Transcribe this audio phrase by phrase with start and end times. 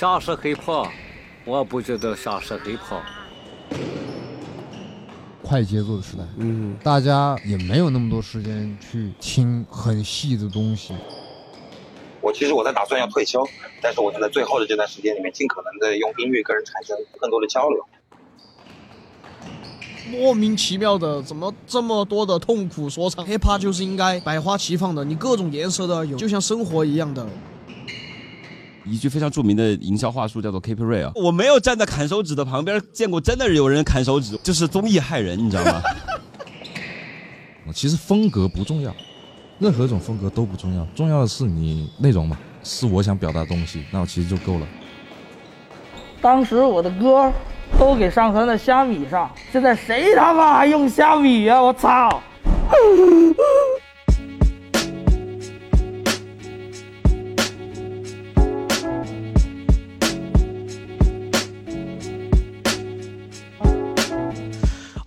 [0.00, 0.88] 啥是 hiphop？
[1.44, 3.02] 我不觉得啥是 hiphop。
[5.42, 10.94] 快节奏的时代，嗯，大家也没有那么多时间去听很细的东西。
[12.22, 13.46] 我其实我在打算要退休，
[13.82, 17.84] 但是我就在最后的这段时间里面，尽可能的用音乐跟人产生更多的交流。
[20.10, 27.26] 莫名其妙的，怎么这么多的痛苦说唱？hiphop 就是应该百花齐放的，你各种颜色的有，就像生活一样的。
[28.84, 31.12] 一句非常著名的营销话术叫做 “keep real”。
[31.14, 35.82] 我没有站在砍手指的旁边见过真的有人砍手指，就是综艺害人，你知道吗？
[37.72, 38.92] 其实风格不重要，
[39.60, 44.66] 任何一种风格都不重要，重要的是你内容嘛，是我想表达的东西，那我其实就够了。
[46.20, 47.32] 当时我的歌
[47.78, 51.62] 都给上传在虾米上，现在谁他妈还用虾米呀？
[51.62, 52.20] 我操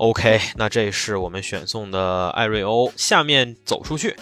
[0.03, 2.91] ！OK，那这是我们选送的艾瑞欧。
[2.97, 4.17] 下面走出去，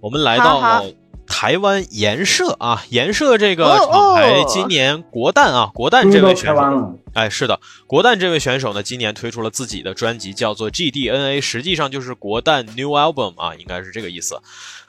[0.00, 0.84] 我们来到
[1.26, 14.40] 台湾颜社啊，颜社这个厂牌今年国蛋啊，国蛋这位选手，哎，是的，国蛋这位选手呢，今年推出了自己的专辑，叫做 GDNA，实际上就是国蛋 New Album 啊，应该是这个意思。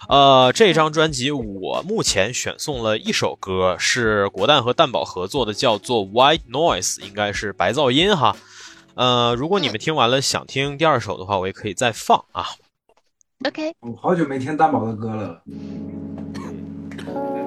[0.08, 8.36] 呃，这张专辑我目前选送了一首歌，是国蛋和蛋宝合作的，叫做 White Noise，应该是白噪音哈。
[8.96, 12.46] 呃，如果你们听完了想听第二首的话，我也可以再放啊。
[13.46, 13.74] OK。
[13.82, 15.42] 我好久没听大宝的歌了。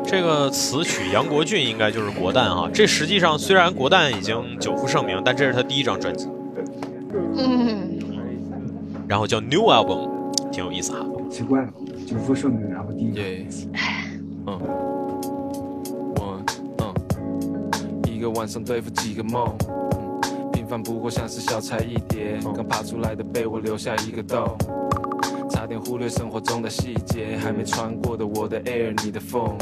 [0.05, 2.69] 这个词曲杨国俊应该就是国蛋啊。
[2.73, 6.29] 这实际上虽然国蛋已经久负盛名，但这是他第一张专辑。
[7.37, 7.99] 嗯。
[9.09, 11.07] 然后叫 New Album，挺有意思哈。
[11.31, 11.73] 奇怪了，
[12.07, 13.47] 久负盛名，然后第一。
[14.47, 14.61] 嗯。
[16.17, 16.43] 我
[16.79, 16.95] 嗯，
[18.07, 19.51] 一个晚上对付几个梦。
[20.69, 24.57] 饭不过像是小菜一碟，刚爬出来的被窝留下一个洞，
[25.51, 29.57] 差点忽略生活中的细节，还没穿过的我的 air，你的 Phone，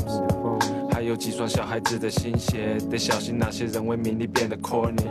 [0.93, 5.07] 还有几双小孩子的新鞋，得小心那些人为名利变得 corny，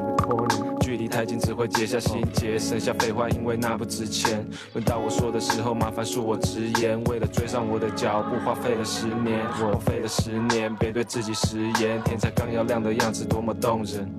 [0.82, 4.46] 距离太近只会结下心结，剩下废话因为那不值钱。
[4.74, 14.12] 轮到我说的时候，麻烦恕我直言，为了追上我的脚步，花费了十年，我费了十年，别对自己食言，天才刚要亮的样子多么动人。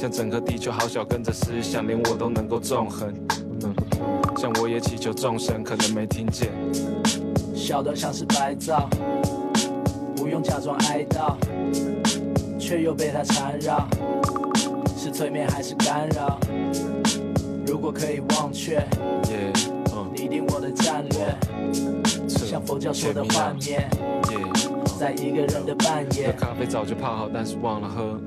[0.00, 3.12] 像整个地球好小，跟着思想，连我都能够纵横。
[4.38, 6.48] 像我也祈求众神，可能没听见。
[7.54, 8.88] 笑得像是白噪，
[10.16, 11.36] 不用假装哀悼，
[12.58, 13.86] 却又被它缠绕。
[14.96, 16.40] 是催眠还是干扰？
[17.66, 18.82] 如果可以忘却，
[20.14, 21.36] 拟定我的战略，
[22.26, 23.86] 像佛教说的幻灭，
[24.98, 26.32] 在一个人的半夜。
[26.40, 28.18] 咖啡早就泡好，但是忘了喝。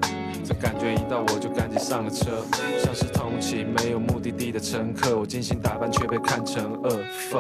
[0.63, 2.41] 感觉一到我就赶紧上了车，
[2.81, 5.19] 像是通勤没有目的地的乘客。
[5.19, 6.90] 我精心打扮却被看成恶
[7.29, 7.40] 妇，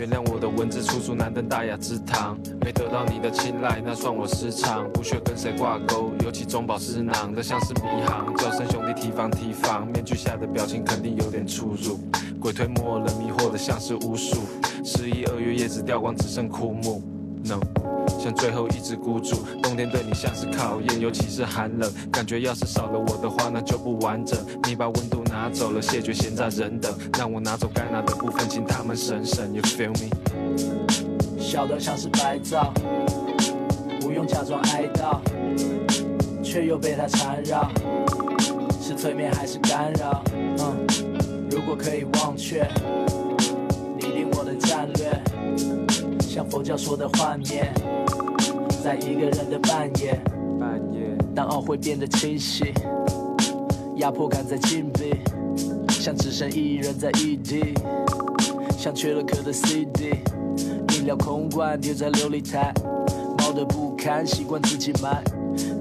[0.00, 2.36] 原谅我的文字处处难登大雅之堂。
[2.64, 4.90] 没得到你的青睐，那算我失常。
[4.92, 8.34] 不屑跟谁挂钩，尤其中饱私囊的像是迷航。
[8.34, 12.00] 叫声兄弟提防提防，面具下的表情肯定有点出入。
[12.40, 14.40] 鬼推磨人迷惑的像是巫术。
[14.84, 17.00] 十一二月叶子掉光，只剩枯木。
[17.44, 17.93] No。
[18.18, 24.38] 像最后一只孤注，冬天对你像是考验，尤其是寒冷，感觉要是少了我的话，那就不完整。
[24.66, 29.52] 你把温度拿走了，谢绝闲杂人等，让我拿走该拿的部分，请他们省省。
[29.52, 30.10] You feel me？
[31.38, 32.72] 小的像是白噪，
[34.00, 35.20] 不用假装哀悼，
[36.42, 37.70] 却又被它缠绕，
[38.80, 40.24] 是催眠还是干扰？
[40.32, 40.86] 嗯，
[41.50, 42.66] 如果可以忘却，
[43.98, 45.22] 拟定我的战略。
[46.20, 47.72] 像佛教说的幻灭，
[48.84, 50.20] 在一个人的半夜，
[50.60, 52.66] 半夜当懊悔变得清晰，
[53.96, 55.14] 压迫感在紧闭，
[55.88, 57.72] 像只剩一人在异地，
[58.76, 60.10] 像缺了壳的 CD，
[60.98, 62.74] 饮料空罐丢在琉璃台，
[63.38, 65.24] 猫的不堪，习惯自己买。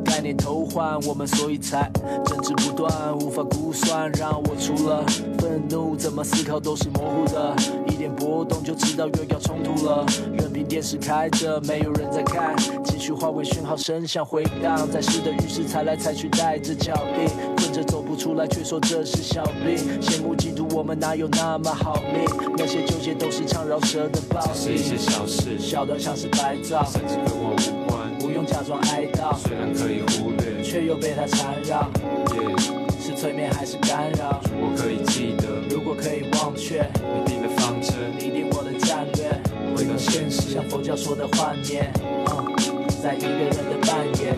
[0.06, 1.92] 概念偷换，我们所以才
[2.24, 4.10] 争执不断，无法估算。
[4.14, 5.04] 让我除了
[5.40, 7.83] 愤怒，怎么思考都是模糊的。
[7.94, 10.04] 一点波动就知道又要冲突了。
[10.36, 19.78] 任凭电视开着，没有人在看，情绪化为讯号，声响回荡在湿的浴室，踩来踩去带着脚印，困着走不出来，却说这是小病。
[20.02, 22.26] 羡慕嫉妒，我们哪有那么好命？
[22.58, 24.52] 那些纠结都是唱饶舌的暴力。
[24.56, 28.18] 是一些小事，小的像是白噪，甚至跟我无关。
[28.18, 31.88] 不用假装哀悼，虽然可以忽略，却又被它缠绕。
[33.00, 34.42] 是催眠还是干扰？
[34.50, 37.50] 如果可以记得，如果可以忘却，你定的
[40.04, 41.92] 现实，像佛教说的幻念，
[43.02, 44.38] 在一个人的扮演。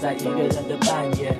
[0.00, 1.38] 在一个人的扮演。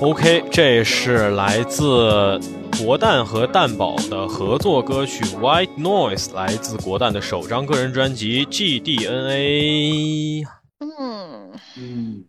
[0.00, 2.38] OK，这是来自
[2.78, 10.44] 国蛋和蛋宝的合作歌曲《White Noise》，来自国蛋的首张个人专辑《GDNA》。
[10.78, 12.24] 嗯嗯，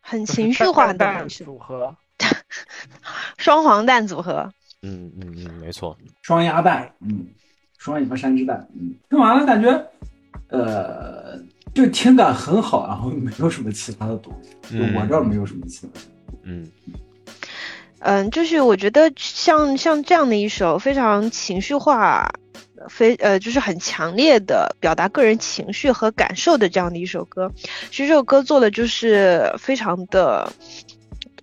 [0.00, 1.96] 很情绪化的蛋组合，
[3.36, 4.48] 双黄蛋组合。
[4.82, 7.26] 嗯嗯嗯，没错，双鸭蛋，嗯，
[7.78, 9.70] 双尾巴山之蛋，嗯，听完了感觉，
[10.50, 11.36] 呃，
[11.74, 14.32] 就听感很好，然后没有什么其他的东
[14.70, 16.13] 西，就我这儿没有什么其他的。
[16.42, 16.70] 嗯
[18.00, 22.30] 嗯，就是我觉得像像这样的一首非常情绪化，
[22.88, 27.50] 非呃就是很强烈的表达个人情绪和感受的这样的一首歌，
[27.90, 30.52] 其实这首歌做的就是非常的。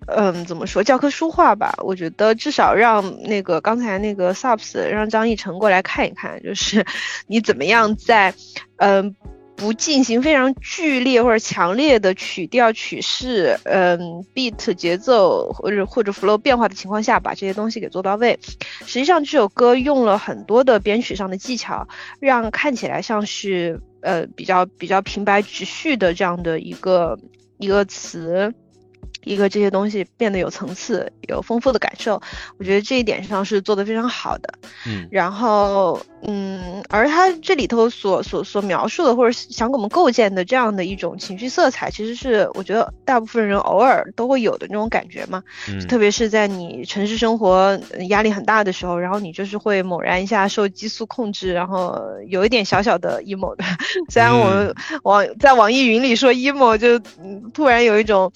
[0.07, 1.73] 嗯，怎么说教科书化吧？
[1.83, 6.83] 我觉得至少让那个刚才那个 subs 让张艺成过来看一看，就是
[7.27, 8.33] 你怎么样在
[8.77, 9.15] 嗯。
[9.61, 18.39] 不进行非常剧烈或者强烈的曲调、曲式，嗯，beat 节奏或者或者 flow 变化的情况下，把这些东西给做到位。
[18.87, 21.87] 实际上，这首歌用了很多的编曲上的技巧，
[22.19, 27.19] 让看起来像是呃比较比较平白直叙的这样的一个
[27.59, 28.51] 一个词。
[29.23, 32.21] 一个这些东西变得有层次、有丰富的感受，
[32.57, 34.53] 我觉得这一点上是做得非常好的。
[34.88, 45.44] 嗯，然后嗯，而他这里头所所所描述的或者想给我们构建的这样的一种情绪色彩，其实是我觉得大部分人偶尔都会有的那种感觉嘛。
[45.69, 47.79] 嗯，特别是在你城市生活
[48.09, 53.63] 压力很大的时候，然后你就是会猛然一下受激素控制，然后有一点小小的 emo 的。
[54.09, 58.31] 虽然我们网在网易云里说 emo，就嗯突然有一种。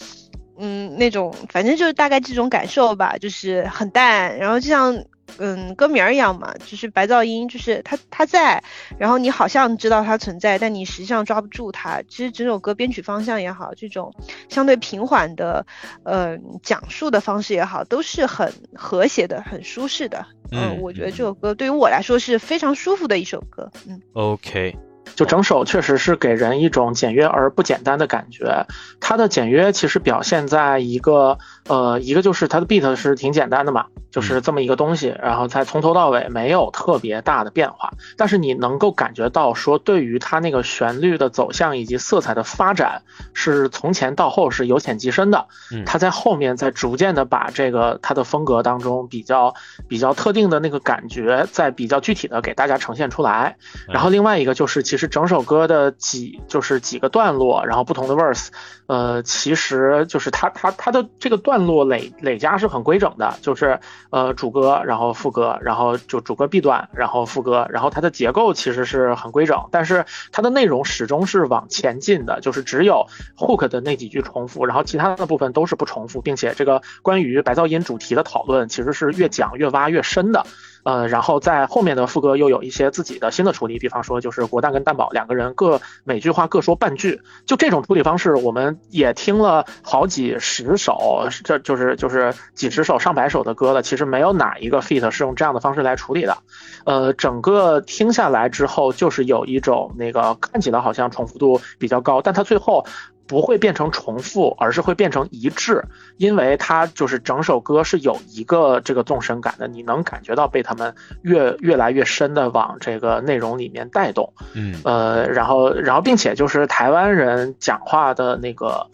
[0.58, 5.04] 嗯，那种反正就是大概这种感受吧，就是很淡，然后就像
[5.38, 8.64] 嗯歌名儿一样嘛，就是白噪音，就是它它在，
[8.98, 12.02] 然后你好像知道它存在，但你实际上抓不住它。
[12.08, 14.14] 其实整首歌编曲方向也好，这种
[14.48, 15.66] 相对平缓的
[16.04, 20.26] 呃讲述的方式也好，都是很和谐的，很舒适的。
[20.52, 23.70] 嗯，我觉得这首歌对于我来说是非常舒服的一首歌。
[23.88, 24.78] 嗯，OK。
[25.16, 28.66] 就整首确实是给人一种简约而不简单的感觉。
[29.00, 31.38] 它的简约其实表现在一个
[31.68, 43.02] 呃，一个就是它的 beat 是挺简单的嘛，就是这么一个东西，然后在从头到尾没有特别大的变化，但是你能够感觉到说，对于它那个旋律的走向以及色彩的发展，
[43.34, 45.48] 是从前到后是由浅及深的。
[45.86, 49.56] 它在后面在逐渐的把这个它的风格当中比较
[49.88, 53.58] 比较特定的那个感觉，在比较具体的给大家呈现出来。
[53.88, 55.06] 然后另外一个就是其实。
[55.16, 58.48] 整首歌的几就是几个段落，然后不同的 verse，
[58.88, 63.80] 呃，其实就是它它它的这个段落累累加是很规整的，就是
[64.12, 80.46] 呃主歌，然后副歌，然后就主歌 B 段，然后副歌，然后它的结构其实是很规整，但是它的内容始终是往前进的，就是只有 hook 的那几句重复，然后其他的部分都是不重复，并且这个关于白噪音主题的讨论其实是越讲越挖越深的。
[80.86, 96.38] 呃，然后在后面的副歌又有一些自己的新的处理，比方说就是国蛋跟蛋宝两个人各每句话各说半句，就这种处理方式，我们也听了好几十首，这就是就是几十首上百首的歌了，其实没有哪一个 feat 是用这样的方式来处理的。
[96.86, 102.86] 呃，整个听下来之后，就是有一种那个看起来好像重复度比较高，但它最后。
[103.28, 105.84] 不会变成重复，而是会变成一致，
[106.18, 118.88] 因为它就是整首歌是有一个这个纵深感的，你能感觉到被他们越越来越深的往这个内容里面带动，嗯，呃，然后然后并且就是台湾人讲话的那个。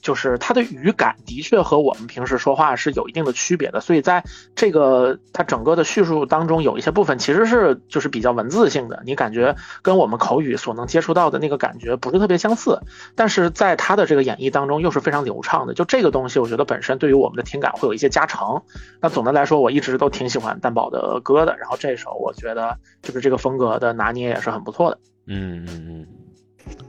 [0.00, 12.80] 就是它的语感的确和我们平时说话是有一定的区别的，所以在这个它整个的叙述当中，有一些部分其实是就是比较文字性的，你感觉跟我们口语所能接触到的那个感觉不是特别相似，
[13.14, 15.74] 但是在他的这个演绎当中又是非常流畅的。
[15.74, 18.62] 就这个东西，我觉得本身对于我们的听感会有一些加成。
[19.00, 24.98] 那总的来说，我一直都挺喜欢蛋宝的歌的，然后这首我觉得就是这个风格的拿捏也是很不错的。
[25.26, 26.06] 嗯嗯嗯。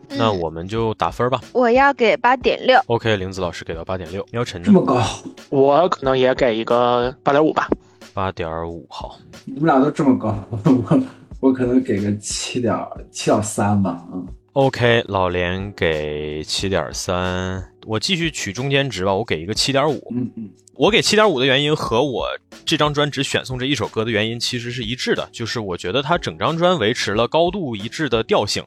[0.10, 1.41] 那我们就打分吧。
[1.53, 2.79] 我要给八点六。
[2.88, 4.25] OK，玲子老师给到八点六。
[4.31, 5.01] 喵晨这么高，
[5.50, 7.67] 我可能也给一个八点五吧。
[8.13, 9.17] 八点五，好。
[9.46, 11.00] 你们俩都这么高， 我
[11.39, 12.75] 我可能给个七点
[13.12, 14.01] 七点三吧。
[14.12, 14.25] 嗯。
[14.53, 20.12] OK，老连给七点三，我继续取中间值吧，我给一个七点五。
[20.15, 20.50] 嗯嗯。
[20.75, 22.27] 我给七点五的原因和我
[22.63, 28.63] 这张专只选送这一首歌的原因其实是一致的，就是我觉得它整张专维持了高度一致的调性。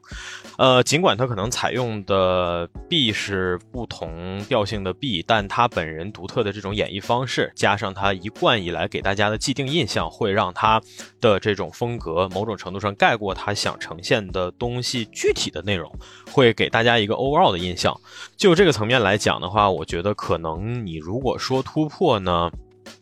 [0.59, 10.83] 呃，尽管它可能采用的 B 是不同调性的 B，但他本人独特的这种演绎方式，加上他一贯以来给大家的既定印象，会让他
[11.21, 15.89] 的这种风格某种程度上盖过他想呈现的东西具体的内容，
[16.33, 17.97] 会给大家一个 overall 的印象。
[18.37, 22.51] 就这个层来讲的话，我觉得可能你如果说突破呢，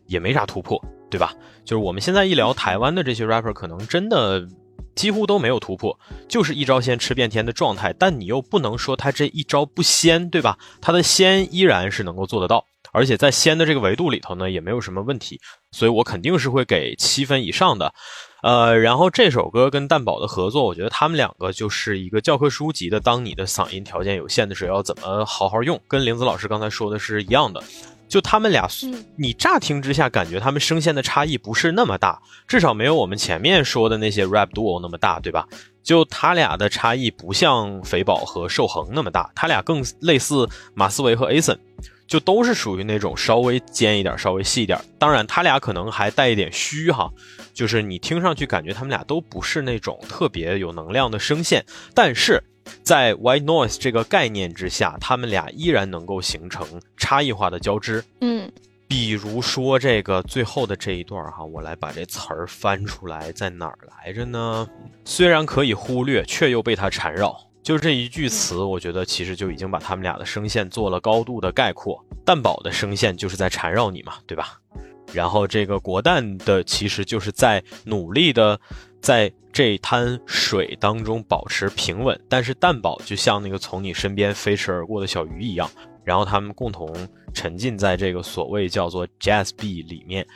[0.07, 1.35] 也没啥突破，对吧？
[1.65, 4.47] 就是我们现在一聊台湾的这些 rapper，可能真的。
[4.95, 7.95] 几乎都没有突破，就是一招鲜吃遍天的状态。
[7.97, 10.59] 但你又不能说他这一招不鲜，对吧？
[10.81, 15.41] 他的鲜依然是能够做得到，而且在鲜的这个维度里头呢，也没有什么问题。
[15.71, 17.95] 所以我肯定是会给七分以上的。
[18.43, 23.01] 呃，然后这首歌跟蛋宝的合作，我觉得他们两个就是一个教科书级的。
[23.01, 25.81] 当你的嗓音条件有限的时候，要怎么好好用？
[25.89, 27.63] 跟玲子老师刚才说的是一样的。
[28.09, 28.67] 就他们俩，
[29.17, 35.47] 你乍听之下感觉他们声线的差异不是那么大，至少没有我们前面说的那些 rap duo 那么大，对吧？
[35.83, 41.59] 就他俩的差异不像肥宝和寿恒那么大，他俩更类似马思唯和 Ason，
[42.09, 44.77] 就都是属于那种稍微尖一点、稍微细一点。
[44.99, 47.09] 当然，他俩可能还带一点虚哈，
[47.55, 52.43] 就是你听上去感觉他们俩都不是那种特别有能量的声线，但是。
[52.83, 56.67] 在 white noise 这个概念之下，他们俩依然能够形成
[56.99, 58.05] 差异化的交织。
[58.21, 58.47] 嗯，
[58.87, 64.69] 比如说这个最后的这一段哈，我来把这词儿翻出来，在哪儿来着呢？
[65.07, 67.35] 虽然可以忽略，却又被它缠绕。
[67.63, 72.03] 就这一句词，我觉得其实就已经把他们俩的声线做了高度的概括。
[72.25, 74.59] 蛋宝的声线就是在缠绕你嘛，对吧？
[75.13, 78.59] 然后这个国蛋的其实就是在努力的。
[79.01, 85.71] 在这滩水当中保持平稳，但是蛋宝就像那个从你身边飞驰而过的小鱼一样，
[86.03, 86.93] 然后他们共同
[87.33, 90.27] 沉浸在这个所谓叫做 Jazz B 里面，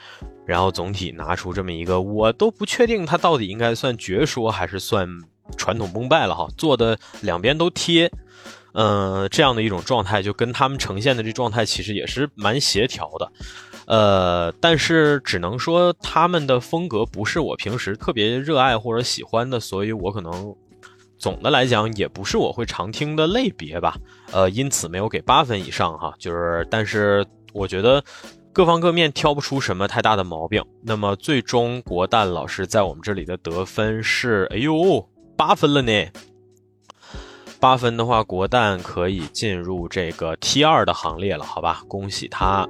[0.46, 5.08] 然后总体拿出这么一个，我都不确定它到底应该算绝说还是算
[5.56, 8.10] 传统崩败了哈，做的两边都贴，
[8.74, 13.32] 嗯，这样的一种状态就跟他们呈现的这状态其实也是蛮协调的。
[13.84, 20.54] 呃，但是只能说他们的风格不是我平时特别热爱或者喜欢的，所以我可能
[21.18, 23.96] 总的来讲也不是我会常听的类别吧。
[24.30, 26.14] 呃，因此没有给八分以上哈。
[26.18, 28.02] 就是，但是我觉得
[28.52, 30.64] 各方各面挑不出什么太大的毛病。
[30.80, 35.06] 那么最终国蛋老师在我们这里的得分是，哎呦，
[35.44, 36.06] 八分了呢。
[37.58, 41.82] 八分的话，国蛋可以进入这个 T 二的行列了，好吧？
[41.88, 42.64] 恭喜他。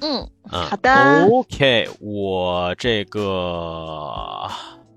[0.00, 4.48] 嗯好的，OK，我这个，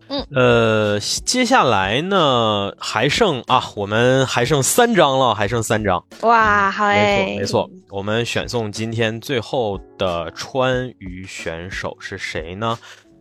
[0.07, 6.03] 嗯，呃，接下来呢还剩啊，我们还剩三张了，还剩三张。
[6.21, 12.77] 哇，好哎，没错没错，我们选送今天最后的川渝选手是谁呢？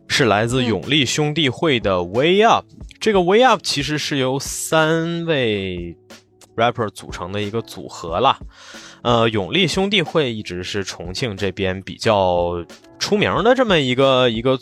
[0.07, 2.65] 是来自永利兄弟会的 Way Up。
[2.99, 5.97] 这个 Way Up 其实是由三位
[6.55, 8.37] rapper 组成的一个组合啦。
[9.01, 12.63] 呃，永利兄弟会一直是重庆这边比较
[12.99, 14.59] 出名的这么一个一个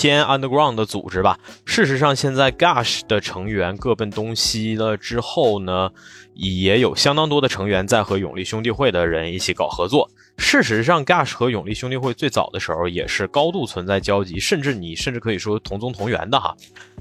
[0.00, 1.36] 偏 underground 的组织吧。
[1.64, 5.90] 事实上，现在 Gush 的成员各奔东西了之后呢，
[6.34, 10.08] 也有相当多的成员在和永利兄弟会的人一起搞合作。
[10.38, 16.56] 事实上，Gush 和永利兄弟会最早的时候也是高度存在交集，甚至你甚至可以说同宗同源的哈。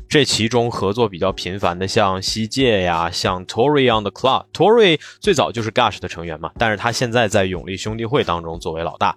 [0.09, 9.15] 这其中合作比较频繁的，像西界呀，像 Tory on the Club，Tory 最早就是 Gush 的成员嘛，但是他现在在永利兄弟会当中作为老大，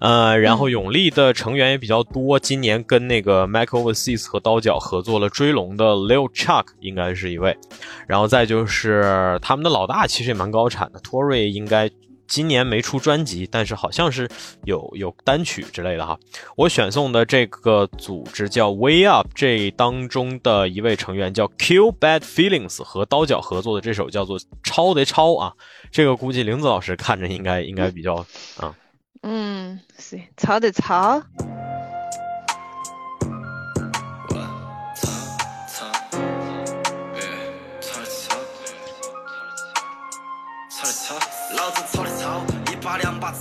[0.00, 7.56] 呃，然后永利的成员也比较多，今年跟那个 Michael Overseas 和刀角合作了追龙的 Lil Chuck 应该是一位，
[8.08, 11.90] 然后再就是他们的老大其实也蛮高产的，Tory 应该。
[12.34, 14.28] 今年没出专辑，但是好像是
[14.64, 16.18] 有有单曲之类的哈。
[16.56, 25.52] 我选送的这个组织叫 Way Up，这当中的一位成员叫 Kill Bad Feelings，和刀角合作的这首叫做《超得超》啊，
[25.92, 28.16] 这个估计玲子老师看着应该应该比较
[28.56, 28.74] 啊。
[29.22, 31.22] 嗯，是超得超。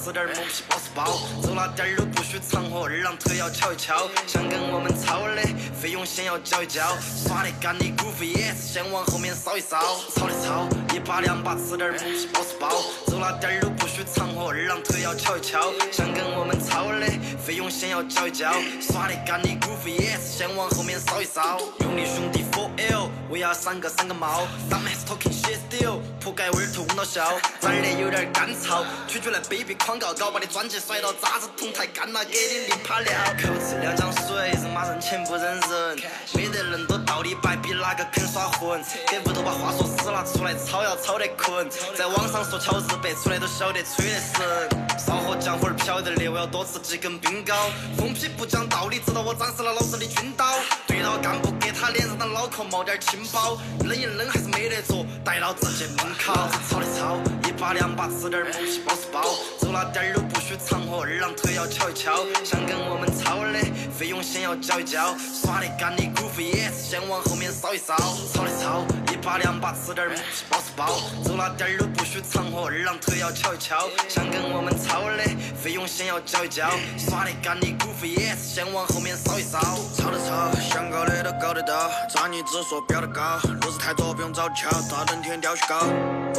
[0.03, 1.05] 吃点儿猛皮包是包，
[1.41, 4.09] 走哪点儿都不许藏货，二郎腿要翘一翘。
[4.27, 5.41] 想跟我们操的，
[5.79, 6.83] 费用先要交一交。
[7.25, 9.79] 耍得干的姑父也是先往后面扫一扫。
[10.13, 12.67] 操的操，一把两把吃点儿猛皮包是包，
[13.07, 15.71] 走哪点儿都不许藏货，二郎腿要翘一翘。
[15.89, 17.07] 想跟我们操的，
[17.39, 18.51] 费用先要交一交。
[18.81, 21.57] 耍得干的姑父也是先往后面扫一扫。
[21.79, 33.13] 用力兄弟，for l，我要三个三个毛，Some has talking shit still，铺盖味儿头闻到笑，长得有点干燥，推出来 baby 狂广告搞，把你专辑甩到渣子桶太干了，给你淋泡料。
[33.37, 35.99] 口吃两江水，人骂人钱不认人，
[36.33, 38.83] 没得恁多道理白，比哪个肯耍混？
[39.07, 44.69] 给屋头把话说死了，出来吵要吵得困，在网上说乔治白，出来都晓得吹得神。
[44.97, 47.53] 少喝浆糊儿飘得的，我要多吃几根冰糕。
[47.95, 50.55] 疯批不讲道理，直到我展示了老子的军刀。
[50.87, 56.33] 对到干部给他脸上的脑壳冒点青包，冷一冷还是没得做，带到直接崩烤。
[56.67, 59.21] 炒的炒，一把两把吃点儿木皮包是包，
[59.59, 62.23] 走哪点儿都不许藏货，二郎腿要敲一敲。
[62.41, 63.59] 想跟我们抄的，
[63.91, 65.13] 费用先要交一交。
[65.19, 67.93] 耍得干的 groove yes，先往后面扫一扫。
[68.31, 70.87] 炒的炒，一把两把吃点儿木皮包是包，
[71.25, 73.89] 走哪点儿都不许藏货，二郎腿要敲一敲。
[74.07, 75.19] 想跟我们抄的，
[75.61, 76.69] 费用先要交一交。
[76.97, 79.59] 耍得干的 groove yes，先往后面扫一扫。
[79.97, 85.83] 抄的抄，想搞的都搞得到，渣你只说标得高，路子太多不用找桥，大冷天吊雪糕。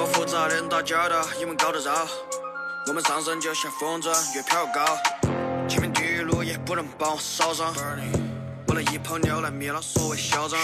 [0.01, 1.93] 我复杂的打交道，你们搞得着。
[2.87, 4.85] 我们上升就像风筝，越飘越高。
[5.67, 7.73] 前面地狱路也不能把我扫上，
[8.67, 10.61] 不能一泡尿来灭了所谓嚣张。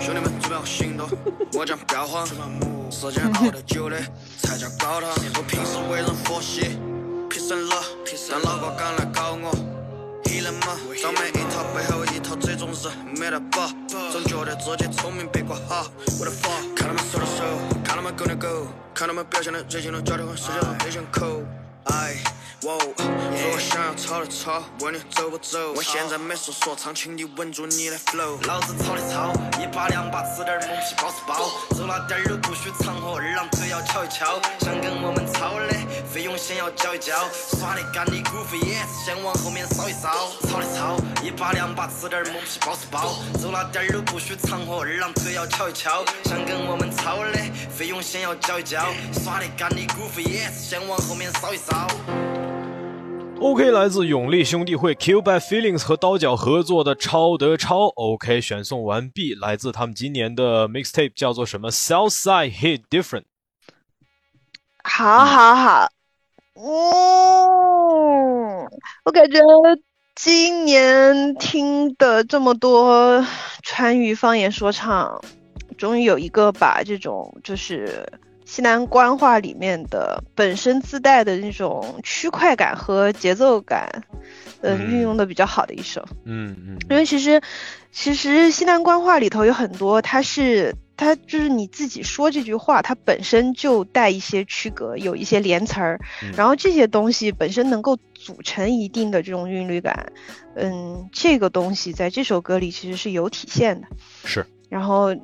[0.00, 1.08] 兄弟们准备好行动，
[1.54, 2.24] 我将不要慌。
[2.88, 4.00] 时间熬得久的
[4.40, 5.10] 才叫高堂。
[5.10, 6.78] 我平时为人佛系，
[7.28, 7.74] 皮神了，
[8.30, 9.50] 但老瓜敢来搞我。
[10.24, 13.66] 黑人嘛，张每一套背后一套，这种人没得把。
[14.12, 15.90] 总觉得自己聪明别个好，
[16.20, 16.69] 我的 fuck。
[18.20, 21.42] 看他们手的手，看他们狗的狗，看他们表现的最近都交流和世界上内向口。
[21.84, 22.16] 哎，
[22.62, 25.72] 哇，如果想要吵的吵，问你走不走？
[25.74, 28.36] 我现在没说说唱，请你稳住你的 flow。
[28.46, 34.40] 老子吵的吵，一把两把吃点儿木皮包是包，走哪点儿都不许藏货，二郎腿要敲一敲。
[34.60, 35.68] 想跟我们抄的，
[36.12, 37.16] 费用先要交一交。
[37.58, 38.60] 耍得干的 groove
[39.04, 40.30] 先往后面扫一扫。
[40.48, 46.04] 吵的吵，一把两把吃点儿木皮包是包，走哪点儿都不许藏货，二郎腿要敲一敲。
[46.24, 47.32] 想跟我们抄的，
[47.74, 48.84] 费用先要交一交。
[49.24, 50.20] 耍得干的 groove
[50.52, 51.88] 先往后面扫一扫。
[53.40, 63.24] OK，来自永利兄弟会 Q by Feelings 和刀角合作的《超得超》OK 选送完毕，来自他们今年的 mixtape 叫做什么 Southside Hit Different。
[64.84, 65.88] 好，好，好，
[66.54, 66.68] 嗯，
[69.06, 69.40] 我感觉
[70.14, 73.24] 今年听的这么多
[73.62, 75.18] 川渝方言说唱，
[75.78, 78.06] 终于有一个把这种就是
[78.50, 83.88] 西南官话里面的本身自带的那种区块感和节奏感，
[84.60, 86.04] 嗯，嗯运用的比较好的一首。
[86.24, 87.40] 嗯嗯因为其实，
[87.92, 100.12] 其实西南官话里头有很多，它是它就是你自己说这句话，它本身就带一些区隔，有一些连词儿，嗯然后这些东西本身能够组成一定的这种韵律感，
[100.56, 103.86] 嗯，这个东西在这首歌里其实是有体现的。
[104.24, 105.14] 是，然后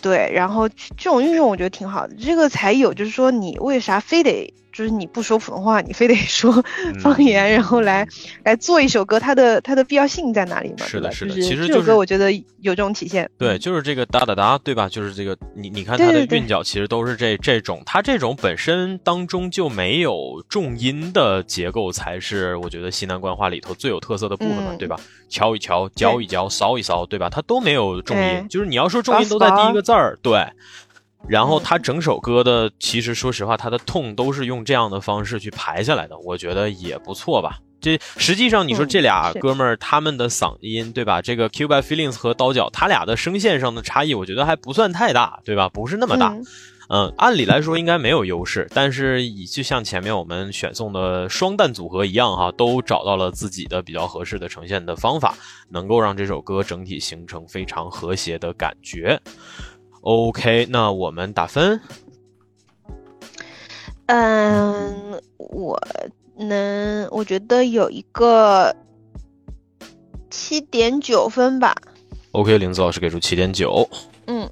[0.00, 6.52] 对，然后这种运用我觉得挺好的，这个才有就是说你为啥非得就是你不说普通话，你非得说
[6.84, 8.06] 嗯方言，然后来
[8.44, 10.84] 来做一首歌，它的它的必要性在哪里嘛？
[10.86, 13.30] 是的是的其实就是这首歌我觉得有这种体现。
[13.38, 14.86] 对，就是这个哒哒哒，对吧？
[14.86, 25.00] 就是这个，你你看它的韵脚，其实都是这这种，它这种本身当中就没有重音的结构，才是我觉得西南官话里头最有特色的部分嘛，嗯对吧？
[25.30, 27.30] 敲一敲，浇一浇，骚一骚，对吧？
[27.30, 30.46] 它都没有重音，哎就是你要说重音都在第一个字儿，对。
[31.28, 37.58] 然后他整首歌的，其实说实话，他的痛都是用这样的方式去排下来的，我觉得也不错吧。
[37.80, 41.20] 这实际上你说嗯这俩哥们儿他们的嗓音，对吧？
[41.20, 45.68] 这个 Q by Feelings 和刀角，他俩的声线上的差异，我觉得还不算太大，对吧？
[45.68, 46.28] 不是那么大。
[46.28, 46.44] 嗯
[46.88, 55.34] 嗯，按理来说应该没有优势，但是以就像前面我们选送的双旦组合一样哈，都找到了自己的比较合适的呈现的方法，
[55.68, 59.20] 能够让这首歌整体形成非常和谐的感觉。
[60.06, 61.80] OK，那我们打分。
[64.06, 65.76] 嗯，我
[66.38, 68.72] 能，我觉得有一个
[70.30, 71.74] 七点九分吧。
[72.30, 73.88] OK，林子老师给出七点九。
[74.28, 74.48] 嗯，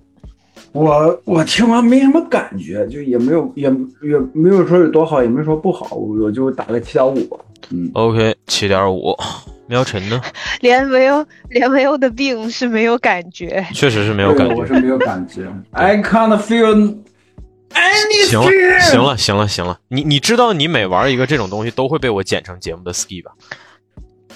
[0.72, 7.40] 我我听完没什么感觉，就也没有也也没有说有多好，也没说不好，我就打个七点五。
[7.70, 9.16] 嗯，OK，七点五。
[9.66, 10.20] 苗晨呢？
[10.60, 13.64] 连没有连没有的病是没有感觉。
[13.72, 14.54] 确实是没有感觉。
[14.54, 15.46] 我是没有感觉。
[15.72, 16.72] I can't feel
[18.28, 18.80] 行了，anything。
[18.90, 19.80] 行了，行了，行了。
[19.88, 23.32] 你你知道你每玩一个这种东西都会被我剪成节目的 ski 吧？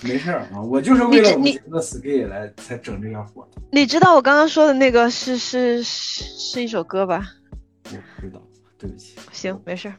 [0.01, 3.61] 没事儿啊，我就是为了我们你节目的 ski 来才整这样活的。
[3.71, 7.27] 你知道我刚刚说的那个是是是是一首歌吧？
[7.85, 8.41] 我不知道，
[8.79, 9.95] 对不起，行，没事儿。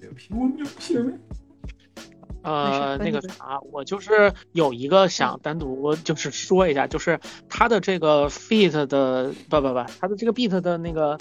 [0.00, 1.12] 没有品，我没有品味。
[2.42, 11.18] 呃，那个啥，我就是有一个想单独就是说一下，就是他的这个 feat 的不不不，他的这个 beat 的那个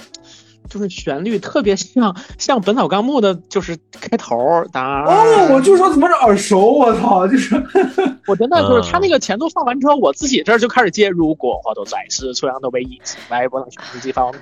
[0.70, 4.36] 就是旋律特别像像《本草纲目》的，就是开头
[4.72, 5.04] 哒。
[5.06, 7.56] 哦，我就说怎么是耳熟，我操，就是
[8.28, 14.34] 我真的就是他那个前奏放完之后，我自己这儿就开始接，如果花都在世，初阳都被遗弃，来不能全世界方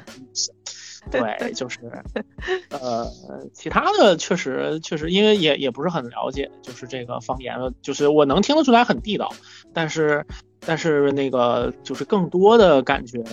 [1.11, 1.79] 对，就是，
[2.69, 3.05] 呃，
[3.53, 9.31] 其他的确实确实，因为也也不是很了解，就是这个方言，就是我能听得出来很地道，
[9.73, 10.25] 但是
[10.59, 13.23] 但是那个就是更多的感觉，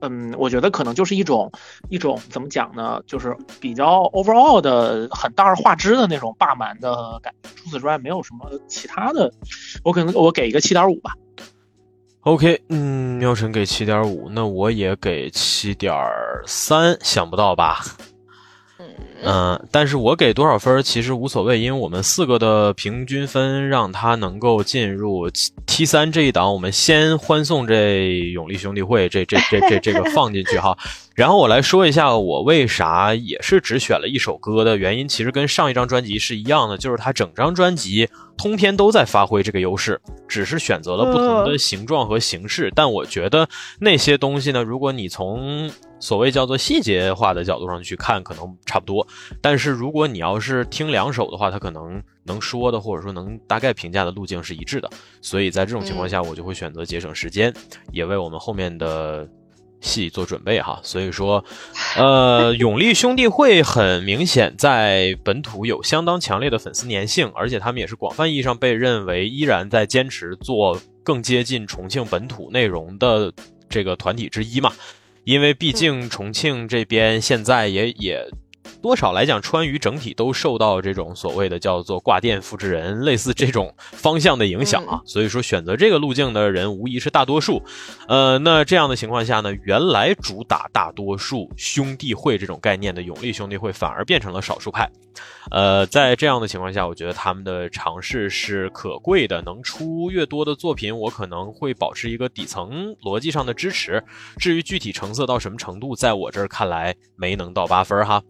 [0.00, 1.50] 嗯，我觉得可能就是一种
[1.88, 7.50] 一种怎么讲呢，就是比较 overall 的很大而化之的那种霸蛮的感觉。
[7.56, 9.32] 除此之外，没有什么其他的，
[9.84, 11.12] 我可能我给一个七点五吧。
[12.26, 15.94] OK，嗯，喵晨给七点五，那我也给七点
[16.44, 17.84] 三，想不到吧？
[19.22, 25.28] 嗯、但是我给多少分其实无所谓，因为我们四个的平均分让他能够进入
[25.66, 30.76] T 三这一档，我们先欢送这永利兄弟会这这这这这个 放进去哈。
[31.14, 39.98] 然后我来说一下我为啥也是只选了一首歌的原因，其实跟上一张专辑是一样的，就是它整张专辑通篇都在发挥这个优势，
[40.28, 42.70] 只是选择了不同的形状和形式。
[42.74, 43.48] 但我觉得
[43.80, 49.06] 那些东西呢，如果你从所谓叫做细节化的角度上去看，可能差不多。
[49.40, 54.90] 但是如果你要是听两首的话，它可能能说的或者说能大概评价的路径是一致的。
[55.20, 57.52] 所以在这种情况下，我就会选择节省时间，
[57.92, 59.28] 也为我们后面的。
[59.82, 61.44] 戏做准备哈，所以说，
[61.96, 73.30] 呃，永利兄弟会很明显在本土有相当强烈的粉丝粘性，而且他们也是广泛意义上被认为依然在坚持做更接近重庆本土内容的
[73.68, 74.72] 这个团体之一嘛。
[75.26, 78.24] 因为毕竟重庆这边现在也也
[78.82, 87.62] 多少来讲，川渝整体都受到这种所谓的叫做挂电复制人类似这种方向的影响啊，所以说选择这个路径的人无疑是大多数。
[88.08, 94.90] 呃，那这样的情况下呢，原来主打大多数兄弟会这种概念的永利兄弟会反而变成了少数派。
[95.50, 99.36] 呃，在这样的情况下，我觉得他们的尝试是可贵的。
[99.46, 104.02] 能出越多的作品，我可能会保持一个底层逻辑上的支持。
[104.38, 108.20] 至于具体成色到什么程度，在我这儿看来没能到八分哈，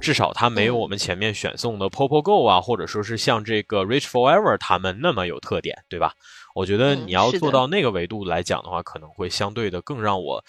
[0.00, 6.12] 至少它没有我们前面选送的 Popo Go 啊，或者说是像这个 Rich Forever 他们那么有特点，对吧？
[6.54, 10.44] 我觉得你要做到那个维度来讲的话，可能会相对的更让我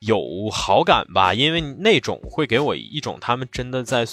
[0.00, 4.04] 有好感吧，因为那种会给我一种他们真的在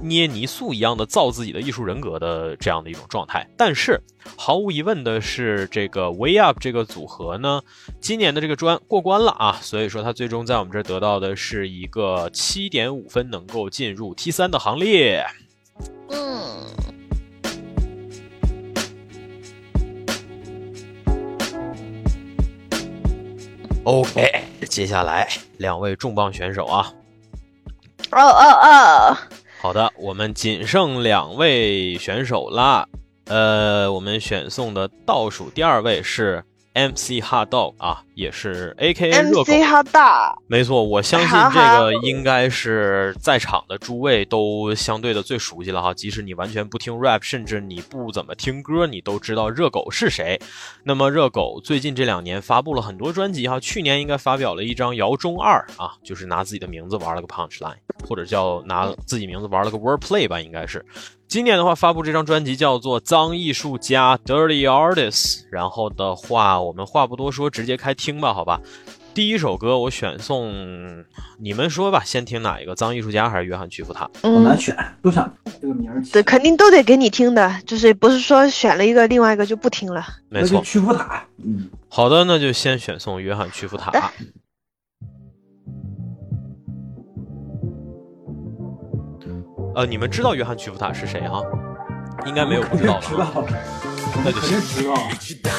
[0.00, 3.46] 捏泥塑一样的造自己的艺术人格的这样的一种状态。
[3.56, 4.00] 但是
[4.36, 7.62] 毫无疑问的是，这个 Way Up 这个组合呢，
[8.00, 15.24] 今年的这个专过关了啊，所以说他最终在我们这儿得到的是一个七点五分，能够进入 T 三的行列。
[16.10, 16.64] 嗯
[23.84, 26.92] ，OK，接下来两位重磅选手啊，
[28.10, 29.16] 哦哦哦，
[29.60, 32.86] 好的，我们仅剩两位选手啦。
[33.24, 36.42] 呃，我们选送的倒数第二位是
[36.78, 39.44] MC Hot Dog 啊，也是 A.K.A 热狗。
[40.46, 45.92] 没错，我相信这个应该是在场的诸位都相对的最熟悉了哈。
[45.92, 50.40] 即使你完全不听 rap，甚至你不怎么听歌，你都知道热狗是谁。
[50.84, 60.84] 那么热狗最近这两年发布了很多专辑哈，去年应该发表了一张《摇中二》啊，就是拿自己的名字玩了个 punch line，或者叫拿自己名字玩了个 word play 吧，应该是。
[61.28, 65.42] 今年的话，发布这张专辑叫做《脏艺术家》（Dirty Artists）。
[65.50, 68.62] 然后的话，我们话不多说，直接开听吧，好吧？
[69.12, 71.04] 第一首歌我选送，
[71.38, 72.74] 你们说吧，先听哪一个？
[72.74, 74.08] 脏艺术家还是约翰屈服塔？
[74.22, 76.02] 好难选，都想这个名儿。
[76.10, 80.02] 对肯定都得给你听的，就是不是说选了一个，另外一个就不听了。
[80.30, 81.22] 没错，屈服塔。
[81.44, 83.92] 嗯，好的，那就先选送约翰屈服塔。
[89.78, 91.40] 呃，你们知道约翰屈福塔是谁啊？
[92.26, 93.06] 应该没有不知道的。
[93.06, 93.44] 知道，
[94.24, 94.60] 那就行。
[95.20, 95.50] 知道。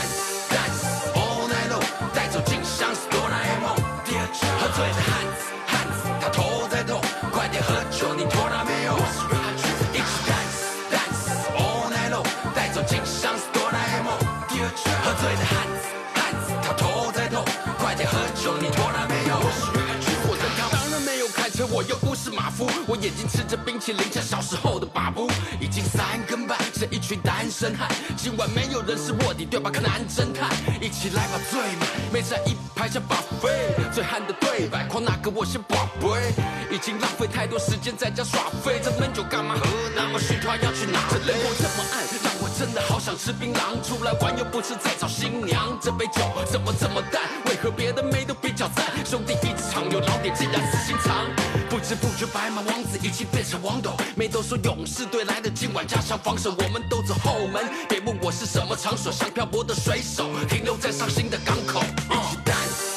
[22.87, 27.87] 我眼睛吃着冰淇淋，像小时候的把布，已经三更半，是一群单身汉。
[28.17, 29.69] 今晚没有人是卧底，对吧？
[29.69, 30.49] 柯南侦探，
[30.81, 31.87] 一起来吧，醉嘛！
[32.11, 33.49] 每站一排像巴菲，
[33.93, 36.33] 醉汉的对白，狂哪个我先宝贝。
[36.71, 39.65] 已经浪费太多时间在家耍废，这闷酒干嘛喝？
[39.95, 40.99] 那么虚团要去哪？
[41.09, 45.77] 这灯光这么暗，让我真的好想吃槟榔，出来玩又不是在找新娘。
[45.81, 47.23] 这杯酒怎么这么淡？
[47.61, 48.85] 和别的妹都比较赞？
[49.05, 51.27] 兄弟一场有老点，竟然死心肠。
[51.69, 57.69] 不知不觉白马王子已经变成王斗，妹都说勇士队来的今晚加强防守，我们都走后门。
[57.87, 61.81] 别问我是什么场所，像漂泊的水手，停留在伤心的港口。
[62.09, 62.88] 一起 dance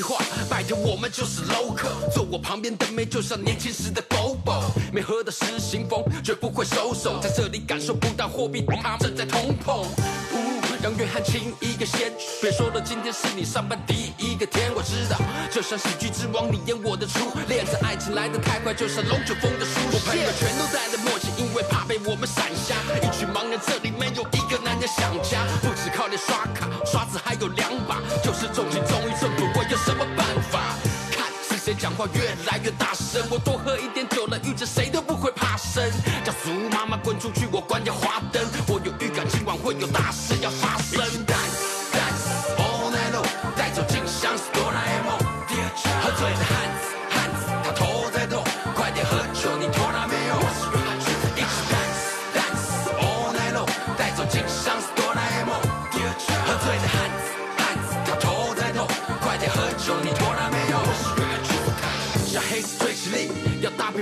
[0.00, 0.18] 么国际化？
[0.48, 9.86] 拜托我们就是 local，坐我旁边的妹就像年轻时的 Bobo，没喝的失心疯，绝不会收手，在这里感受不到货币它正在通膨。
[10.82, 12.10] 让约翰亲一个先，
[12.40, 15.18] 别说了，今天是你上班第一个天，我知道，
[15.52, 19.92] 就像喜剧之王，你演我的初恋，这爱情来得太快，就像龙卷风的出现。
[19.92, 22.80] 我朋友全都戴了墨镜，因为怕被我们闪瞎。
[22.96, 28.80] 一群盲人，这里没有一个男人想家，不只靠脸刷卡，刷子还有两把，就是重金
[32.00, 35.84] 话越来越大声，我多喝一点酒了，遇见谁都不会怕生。
[36.24, 40.79] 叫苏妈妈滚出去，我关掉花灯，我有预感今晚会有大事要发生。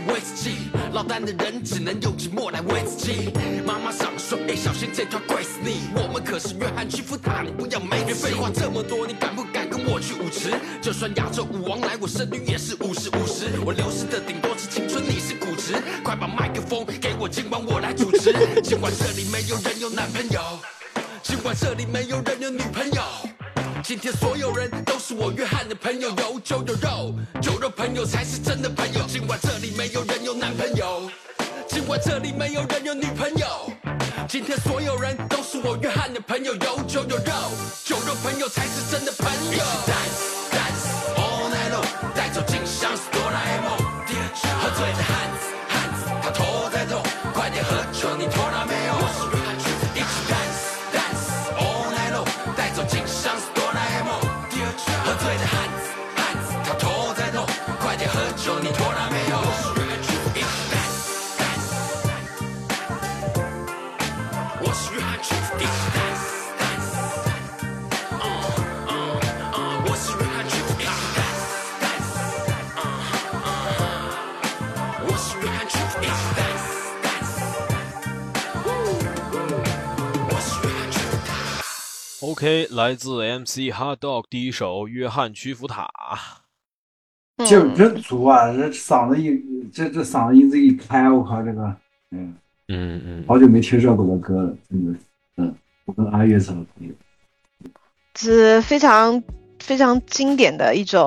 [0.08, 0.50] 要搭配威士忌，
[0.92, 3.30] 落单的人只能用寂寞来慰自己。
[3.64, 5.90] 妈妈常说，哎，小心这团贵死你。
[5.94, 10.50] 我们可是约翰屈服塔，你不要没别废话这么多，你敢不敢跟我去舞池？
[10.80, 13.46] 就算亚洲舞王来，我胜率也是五十五十。
[13.64, 15.74] 我流失的顶多是青春，你是骨质。
[16.02, 18.32] 快把麦克风给我，今晚我来主持。
[18.62, 20.40] 尽管这里没有人有男朋友，
[21.22, 23.27] 尽管这里没有人有女朋友。
[23.88, 29.00] 今天所有人都是我约翰的朋友，有酒有肉，酒肉朋友才是真的朋友。
[29.06, 31.10] 尽管这里没有人有男朋友，
[31.66, 33.72] 尽管这里没有人有女朋友，
[34.28, 37.32] 今天所有人都是我约翰的朋友，有酒有肉，
[37.82, 39.64] 酒肉朋友才是真的朋友。
[39.88, 40.20] Dance
[40.52, 40.84] dance
[41.16, 43.72] all night long，带走静香是哆啦 A 梦。
[44.60, 48.74] 喝醉的汉子汉子，他头在痛，快点喝酒，你拖拉没
[82.20, 85.88] OK，来自 MC Hot Dog 第一首《约翰屈服塔》。
[87.44, 88.52] 劲儿真足啊！
[88.52, 89.40] 这嗓子一
[89.72, 91.74] 这这嗓子音子一开，我靠，这个
[92.10, 92.34] 嗯
[92.66, 94.98] 嗯嗯，好久没听热狗的歌了，真的是，
[95.36, 96.94] 嗯，我跟阿月成了朋友。
[98.16, 99.22] 是非常
[99.60, 101.00] 非常经典的一种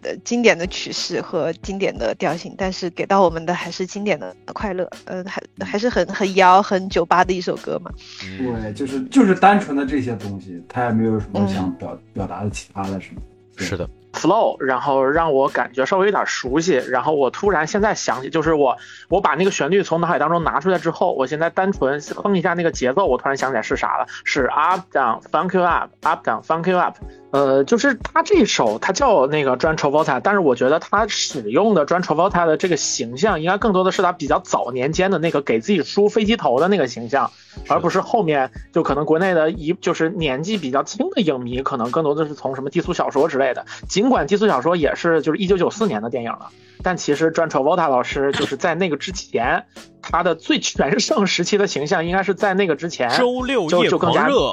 [0.00, 7.92] 呃经典的曲式和经典的调性，但是给到我们的还是经典的快乐，呃，还还是很很摇很酒吧的一首歌嘛。
[8.38, 13.20] 对，就是就是单纯的这些东西，他也没有什么想表、表达的其他的什么。
[13.56, 13.86] 是的。
[14.14, 18.76] flow，然后让我感觉稍微有点熟悉，然后我突然现在想起，就是我
[19.08, 26.96] 我把那个旋律从脑海当中拿出来之后，我现在单纯哼一下那个节奏，我突然想起来是啥了，是 up down funk you up up down funk you up，
[27.34, 37.28] 呃，就是他这首他叫那个 John Travolta，但是我觉得他使用的 John Travolta 的这个形象，应该更多的是他比较早年间的那个给自己梳飞机头的那个形象，
[37.66, 43.66] 而不是后面就可能国内的一就是年纪比较轻的影迷，可能更多的是从什么低俗小说之类的。
[43.88, 46.50] 尽管低俗小说也是就是一九九四年的电影了，
[46.84, 49.66] 但其实 John Travolta 老师就是在那个之前，
[50.00, 54.52] 他的最全盛时期的形象应该是在那个之前，周六夜就就更加狂热。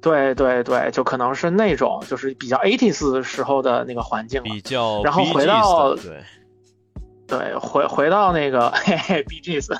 [0.00, 6.22] 对对对，就可能是那种就是比较 80s 时候的那个环境，比较然后回到对
[7.26, 9.74] 对，回回到那个嘿嘿 B G S，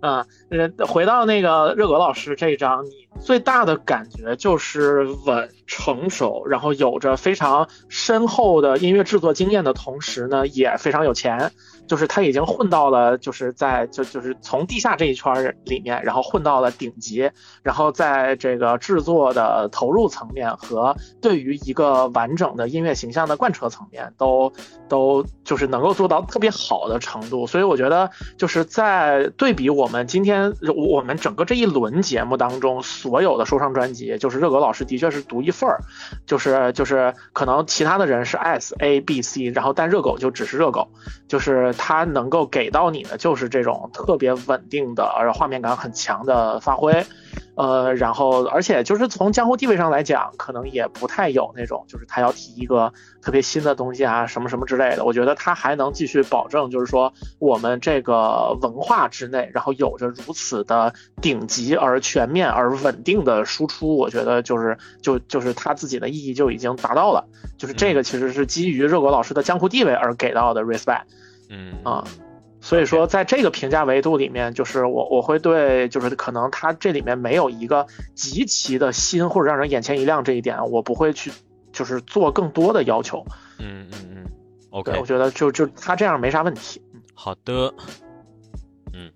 [0.00, 11.52] 嗯，呃回到那个热狗老师这一章，你最大的感觉就是稳、成熟，然后有着非常深厚的音乐制作经验的同时呢，也非常有钱。
[11.88, 17.28] 就是他已经混到了，就是在就就是从地下这一圈里面，然后混到了顶级，
[17.62, 24.52] 然后在这个制作的投入层面和对于一个完整的音乐形象的贯彻层面，都
[24.86, 27.46] 都就是能够做到特别好的程度。
[27.46, 35.80] 所以我觉得就是在对比我们今天我们整个这一轮节目当中所有的说唱专辑，就是热狗老师的确是独一份儿，
[36.26, 40.86] 就是就是可能其他的人是 S A B C，然后但热狗就只是热狗，
[41.26, 41.74] 就是。
[41.78, 47.06] 它能够给到你的就是这种特别稳定的，而画面感很强的发挥，
[47.54, 55.04] 呃，然后而且就是从江湖地位上来讲，可能也不太有那种就是他要提一个特别新的东西啊，什么什么之类的。
[55.04, 67.24] 我觉得他还能继续保证，就是说我们这个文化之内，然后有着如此的顶级而全面而稳定的输出，我觉得就是就就是他自己的意义就已经达到了，
[67.56, 71.02] 就是这个其实是基于热狗老师的江湖地位而给到的 respect。
[71.48, 72.04] 嗯啊，
[72.60, 81.32] 所以说在这个评价维度里面，就是我我会对就是可能它这里面没有一个极其的新或者让人眼前一亮这一点，我不会去
[81.72, 83.24] 就是做更多的要求。
[83.58, 84.30] 嗯嗯嗯
[84.70, 86.82] ，OK，我觉得就就他这样没啥问题。
[87.14, 87.74] 好的，
[88.92, 89.10] 嗯，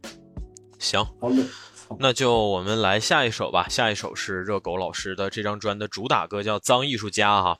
[0.78, 1.36] 行，好的，
[1.98, 3.68] 那就我们来下一首吧。
[3.68, 7.58] 下一首是热狗老师的这张专的主打歌，叫《脏艺术家》哈。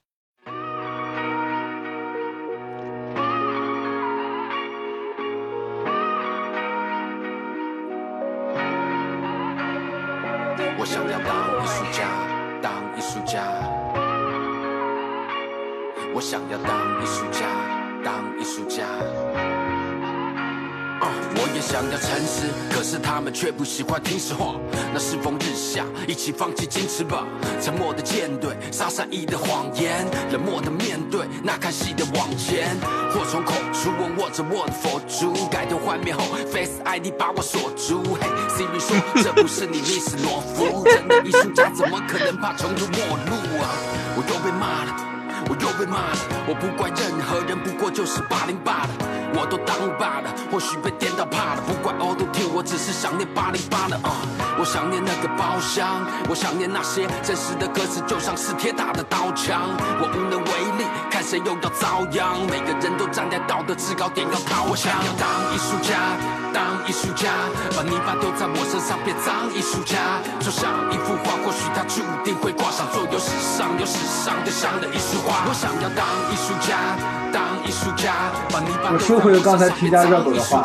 [16.52, 17.46] 要当艺术家，
[18.04, 18.84] 当艺术家。
[21.34, 24.56] 我也想要诚实，可是他们却不喜欢听实话。
[24.92, 27.24] 那世风日下，一起放弃矜持吧。
[27.58, 32.76] 沉默的舰队，撒善意的谎言，冷漠的面对那看戏的往前。
[33.14, 38.02] 祸从口出，我握着我的佛珠，改头换面后，Face ID 把我锁住。
[38.20, 43.72] 嘿，Siri 说这不是你你是罗夫，真的艺术家怎么可能怕穷途末路啊？
[44.16, 45.12] 我又被骂了。
[45.48, 48.90] 我又被骂了，我不怪任何人，不过就是霸凌罢了。
[49.35, 54.20] 我都当罢了，或许被颠倒怕了，不怪 a u t o t u 我只是想念八零八了啊！
[54.61, 59.72] 我想念那个包厢，我想念那些真实的歌词，就像是铁打的刀枪。
[59.96, 62.44] 我无能为力，看谁又要遭殃。
[62.44, 64.68] 每个人都站在道德制高点要逃。
[64.68, 65.96] 我想要当艺术家，
[66.52, 67.33] 当艺术家，
[67.72, 70.20] 把泥巴丢在我身上变脏艺术家。
[70.44, 75.32] 就像一幅画，或许它注定会挂上做有史上有史上最香的一束花。
[75.47, 76.97] 我想要当艺术家，
[77.33, 80.62] 当艺术家，把泥巴我收回刚才提加热狗的话。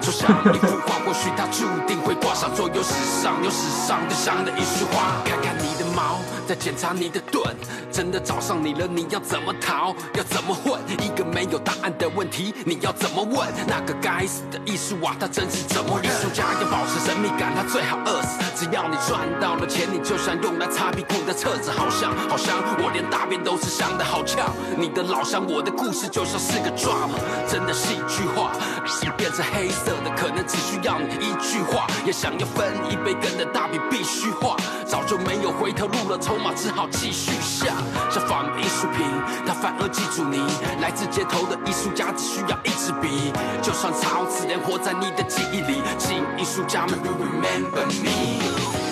[0.00, 5.20] 就像一幅画，或许它注定会挂上所有史上有史上的、像的一束花。
[5.24, 7.54] 看看你的毛，在检查你的盾，
[7.90, 9.94] 真的找上你了，你要怎么逃？
[10.14, 10.80] 要怎么混？
[11.02, 13.48] 一个没有答案的问题，你要怎么问？
[13.66, 16.00] 那个该死的艺术啊，他真是怎么？
[16.04, 18.38] 艺术家要保持神秘感，他最好饿死。
[18.54, 24.46] 只要你赚到了钱，你就像用来擦屁股的厕纸，好香好香，我连大便都是香的，好呛。
[24.78, 27.18] 你的老乡，我的故事就像是个 drama，
[27.50, 28.52] 真的戏剧化。
[28.86, 31.86] 心变成黑色的，可能只需要你一句话。
[32.04, 34.56] 也想要分一杯羹的大饼必须画，
[34.86, 35.15] 早就
[35.66, 37.74] 回头路了，筹码只好继续下。
[38.08, 39.04] 像仿艺术品，
[39.44, 40.38] 它反而记住你。
[40.80, 45.82] 来自街头的艺术家只需要一支笔，就算草字连活在你的记忆里。
[45.98, 48.85] 请艺术家们 remember me。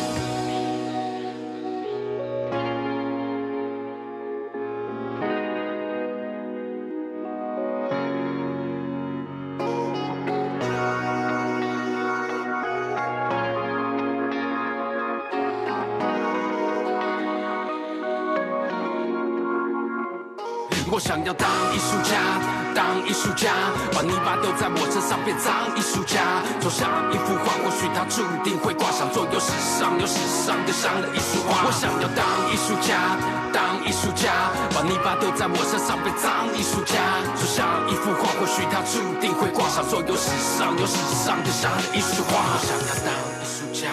[25.05, 31.69] 上变脏艺术家，就像一幅画，或许它注定会挂上做有史上有史上最香的一束花。
[31.69, 33.21] 我想要当艺术家，
[33.53, 34.33] 当艺术家，
[34.73, 36.97] 把泥巴丢在我身上变脏艺术家，
[37.37, 42.41] 就像一幅画，或许它注定会挂上做有史上有史上最香的一束花。
[42.57, 43.93] 我想要当艺术家，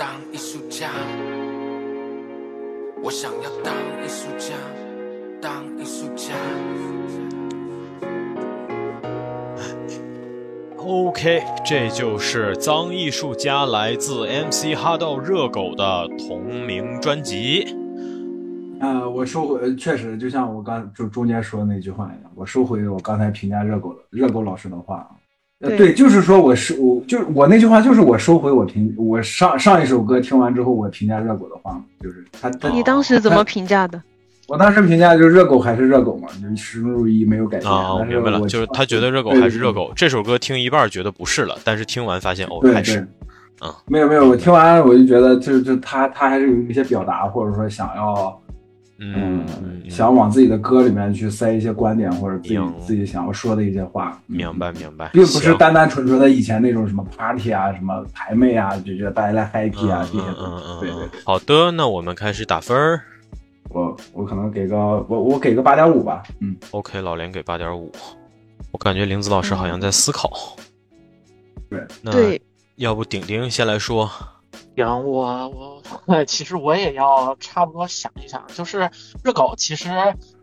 [0.00, 0.88] 当艺术家，
[3.04, 4.56] 我想要当艺术家。
[5.42, 6.32] 当艺术家。
[10.92, 17.74] OK，这就是《脏艺术家》来自 MC 哈道热狗的同名专辑。
[18.78, 25.08] 啊、我收回，确实就像我刚就中间说的那句话一样，我收回我刚才评价热狗的热狗老师的话，
[25.60, 34.02] 呃，对，就是说我是我，就我那句话就是我收回我评我上上一首歌听完之后我评价热狗的话，就是他他你当时怎么评价的？
[34.48, 37.70] 我当时评价就是热狗还是热狗嘛，就是始终如一没有改变。
[37.72, 39.92] 啊，我明白了，就是他觉得热狗还是热狗。
[39.94, 43.06] 这首歌听一半觉得不是了，但是听完发现哦还是。
[43.60, 48.38] 啊，没有没有，我听完我就觉得就就他他还是有一些表达，或者说想要。
[49.04, 49.44] 嗯，
[49.90, 54.16] 想往自己的歌里面去塞一些观点，或者自己自己想要说的一些话。
[54.28, 60.24] 明白明白，并不是单单纯纯的以前那种什么 party 啊、什么排妹啊，就觉得大家来 happy 啊这些。
[60.24, 61.20] 嗯嗯嗯，对对对。
[61.24, 63.00] 好的，那我们开始打分儿。
[63.72, 64.76] 我我可能给个
[65.08, 66.22] 我我给个八点五吧。
[66.40, 67.90] 嗯，OK，老连给八点五。
[68.70, 70.30] 我感觉玲子老师好像在思考。
[71.68, 72.12] 对，那
[72.76, 74.10] 要不顶顶先来说。
[74.76, 78.90] 行，我我 其实我也要差不多想一想，就是
[79.22, 79.88] 热狗其实。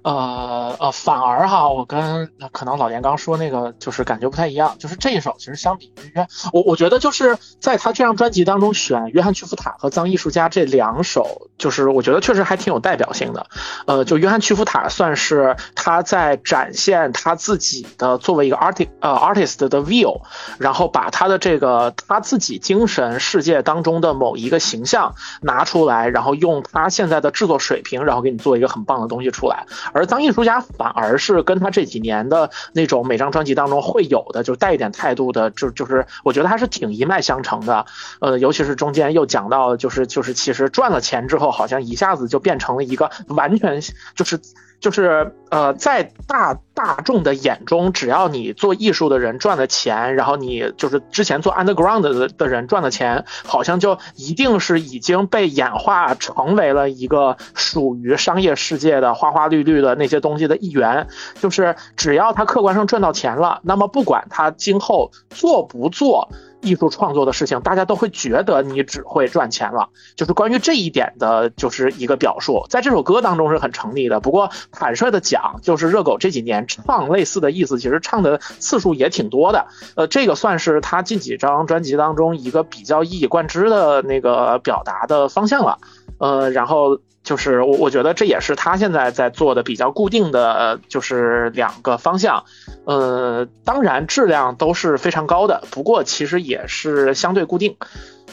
[0.01, 6.13] 呃呃，反而哈，我跟可能老连刚说那个就是感觉不太一样，就是这一首其实相比于
[6.53, 13.47] 我，我觉得就是在他这张专辑当中选约翰屈夫塔和脏艺术家这两首，就是我觉得确实还挺有代表性的。
[13.87, 20.21] 呃，就约翰屈夫塔算是他在展现他自己的作为一个 artist 呃 artist 的 view，
[20.57, 29.65] 然后把他的这个他自己精神世界当中的某一个形象拿出来，然后用他现在的制作水平，然后给你做一个很棒的东西出来。
[29.93, 37.85] 而当艺术家反而是跟他这几年的那种每张专辑当中会有的，就带一点态度的，就就是我觉得还是挺一脉相承的。
[38.19, 43.81] 呃，尤其是中间又讲到，就是就是其实赚了钱之后，好像一下子就变成了一个完全
[44.15, 44.39] 就是。
[44.79, 61.07] 就是呃，在大大众的眼中，只要你做艺术的人赚了钱，然后你就是之前做 underground 的的人赚了钱，好像就一定是已经被演化成为了一个属于商业世界的花花绿绿的那些东西的一员。
[61.41, 66.29] 就是只要他客观上赚到钱了，那么不管他今后做不做。
[66.61, 69.89] 艺术创作的事情，大家都会觉得你只会赚钱了。
[70.15, 74.19] 就是关于这一点的，就是一个表述，在这首歌当中是很成立的。
[74.19, 79.67] 不过坦率的讲，就是热狗这几年唱类似的意思，其实唱的次数也挺多的。
[79.95, 85.77] 呃，这个算是他近几张专辑当中一个比较一以贯之的那个表达的方向了。
[86.17, 86.99] 呃，然后。
[87.29, 92.43] 就是我，我觉得这也是他现在在做的比较固定的就是两个方向，
[92.85, 97.77] 呃，当然质量都是非常高的，不过其实也是相对固定。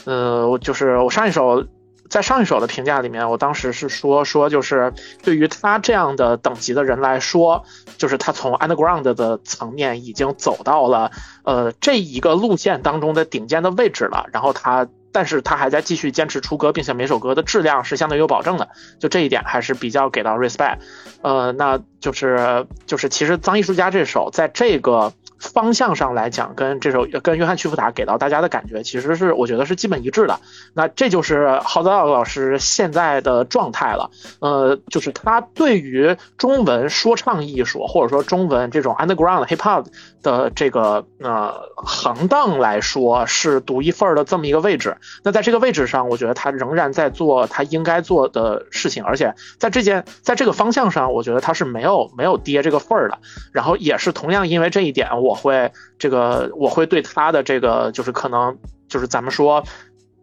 [0.05, 1.63] 呃，就是我上一首
[2.09, 4.93] 在上一首的评价里面，我当时是说说，就是
[5.23, 7.63] 对于他这样的等级的人来说，
[7.97, 11.11] 就是他从 underground 的层面已经走到了
[11.43, 14.87] 呃这一个路线当中的顶尖的位置了，然后他。
[15.09, 20.77] 但是他还在继续坚持出歌，并且每首歌的质量是相对有保证的，就这一点还是比较给到 respect。
[21.23, 25.13] 呃，那就是就是其实脏艺术家这首在这个。
[25.39, 30.39] 方向上来讲，跟这首跟约翰屈福达给到大家的感觉，其实是我觉得是基本一致的。
[30.73, 34.09] 那这就是郝泽老师现在的状态了。
[34.39, 39.85] 呃，就是他对于中文说唱艺术，或者说中文这种 underground hip hop
[40.27, 44.97] 的这个呃行当来说，是独一份儿的这么一个位置。
[45.23, 53.17] 那在这个位置上，我觉得他仍然在做他应该做的事情，而且在这件在这个方向上，我觉得他是没有没有跌这个份儿的。
[53.53, 58.57] 然后也是同样因为这一点，我会这个，我会对他的这个，就是可能，
[58.89, 59.63] 就是咱们说，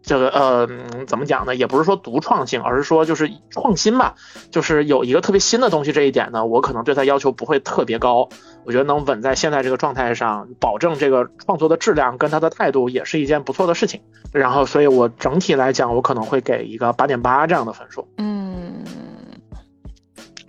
[0.05, 0.69] 这个呃，
[1.07, 1.55] 怎么讲呢？
[1.55, 4.15] 也不是说独创性，而是说就是创新吧，
[4.51, 5.91] 就是有一个特别新的东西。
[5.91, 8.29] 这一点呢，我可能对他要求不会特别高。
[8.65, 14.01] 我觉得能稳在现在这个状态上，保证这个创作的质量跟他的态度，也是一件不错的事情。
[14.31, 18.07] 然后，所以我整体来讲，我可能会给一个八点八这样的分数。
[18.17, 18.83] 嗯。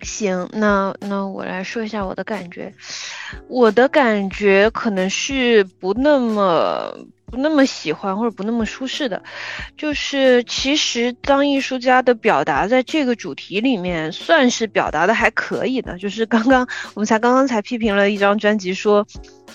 [0.03, 2.73] 行，那那我来说一下我的感觉，
[3.47, 6.93] 我的感觉可能是不那么
[7.29, 9.21] 不那么喜欢或者不那么舒适的，
[9.77, 19.05] 就是其实当艺术家的表达在这个主题里面算是表达的还可以的，就是刚刚我们才刚刚才批评了一张专辑说。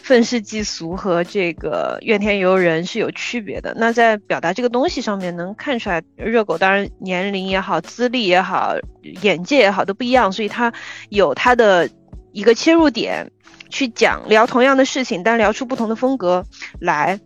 [0.02, 3.72] 愤世嫉俗和这个怨天尤人是有区别的。
[3.76, 8.74] 那在表达这个东西上面，能看出来，热狗当然年龄也好、资历也好、
[9.22, 10.72] 眼界也好都不一样，所以他
[11.10, 11.88] 有他的
[12.32, 13.30] 一个切入点，
[13.68, 16.44] 去讲聊同样的事情，但聊出不同的风格
[16.80, 17.20] 来。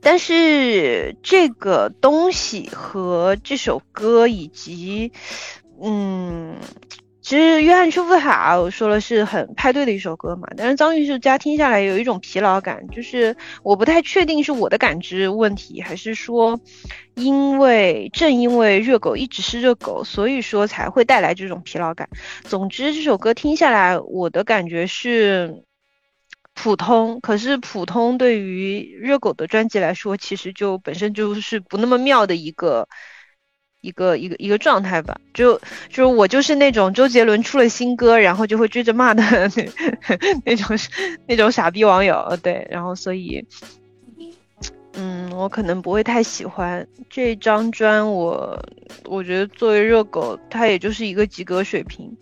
[0.00, 5.12] 但是这个东西和这首歌以及，
[5.82, 6.56] 嗯。
[7.22, 16.60] 其实约翰·丘夫塔我说了是很派对的一首歌嘛，但是张艺术家听下来有一种疲劳感，就是我不太确定是我的感知问题，还是说
[17.16, 22.08] 因为正因为热狗一直是热狗，所以说才会带来这种疲劳感。
[22.44, 25.64] 总之这首歌听下来，我的感觉是，
[26.56, 32.88] 普通，可是普通对于热狗的专辑来说，其实就本身就是不那么妙的一个
[33.82, 35.20] 一个一个一个状态吧。
[35.34, 39.68] 就就是我就是那种周杰伦出了新歌，然后就会追着骂的那
[40.44, 40.76] 那种
[41.28, 43.46] 那种傻逼网友，对，然后所以。
[44.98, 48.58] 嗯，我可能不会太喜欢这张专，我
[49.04, 52.16] 我觉得作为热狗，它也就是一个及格水平。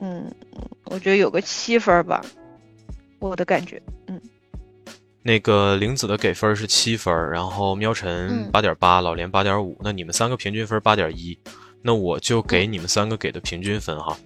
[0.00, 0.28] 嗯，
[0.86, 2.20] 我觉得有个七分吧，
[3.20, 3.80] 我的感觉。
[4.08, 4.20] 嗯，
[5.22, 11.38] 那个玲子的给分是七分，然后喵晨八点八，老连八点五，那你们三个平均分八点一，
[11.82, 14.16] 那我就给你们三个给的平均分哈。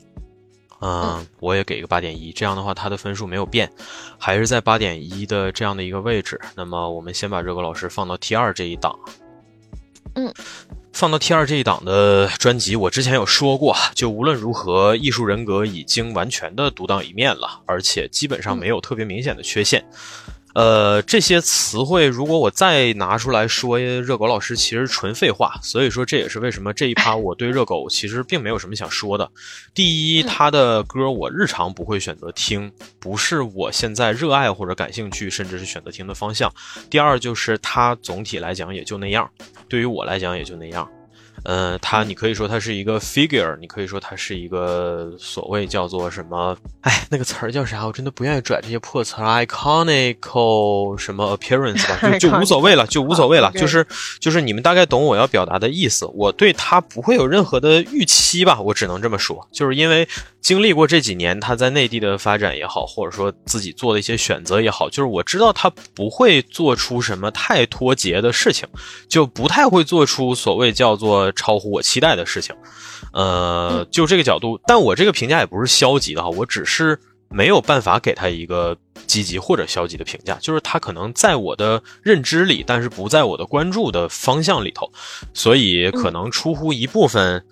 [0.81, 3.71] 嗯，我也给个八点一，这样的话他的分数没有变，
[4.19, 6.39] 还是在八点一的这样的一个位置。
[6.55, 8.99] 那么我们先把热狗老师放到 T 二这一档。
[10.15, 10.33] 嗯，
[10.95, 19.85] 放到 T 二这一档的专辑，我之前有说过，就无论如何，艺术人格已经完全的独当一面了，而且基本上没有特别明显的缺陷。
[20.55, 29.29] 呃，这些词汇如果我再拿出来说，热狗老师其实纯废话，所以说这也是为什么这一趴我对热狗其实并没有什么想说的。
[29.75, 36.49] 第一，他的歌我日常不会选择听，不是我现在热爱或者感兴趣，甚至是选择听的方向。
[36.89, 39.29] 第二，就是他总体来讲也就那样，
[39.69, 40.89] 对于我来讲也就那样。
[41.45, 46.57] 嗯，它你可以说它是一个 figure，你可以说它是一个所谓叫做什么？
[46.81, 47.87] 哎，那个词儿叫啥？
[47.87, 53.53] 我真的不愿意拽这些破词儿，iconical 什么 appearance 吧， 就就无所谓了，就无所谓了。
[53.53, 53.87] 就是
[54.19, 56.07] 就是你们大概懂我要表达的意思。
[56.15, 60.09] 我对它不会有任何的预期吧，我只能这么说，就是因为
[60.45, 68.69] 经历过这几年他在内地的发展也好，或者说自己做的一些选择也好，就是我知道他不会做出什么太脱节的事情，
[69.09, 71.25] 就不太会做出所谓叫做。
[71.33, 72.55] 超乎我期待的事情，
[73.13, 76.99] 呃，就这个角度，但我这个评价也不是消极的哈，我只是
[77.31, 78.77] 没有办法给他一个
[79.07, 84.91] 积极或者消极的评价，就是他可能在我的认知里，但是不在我的关注的方向里头，
[85.33, 87.43] 所以可能出乎一部分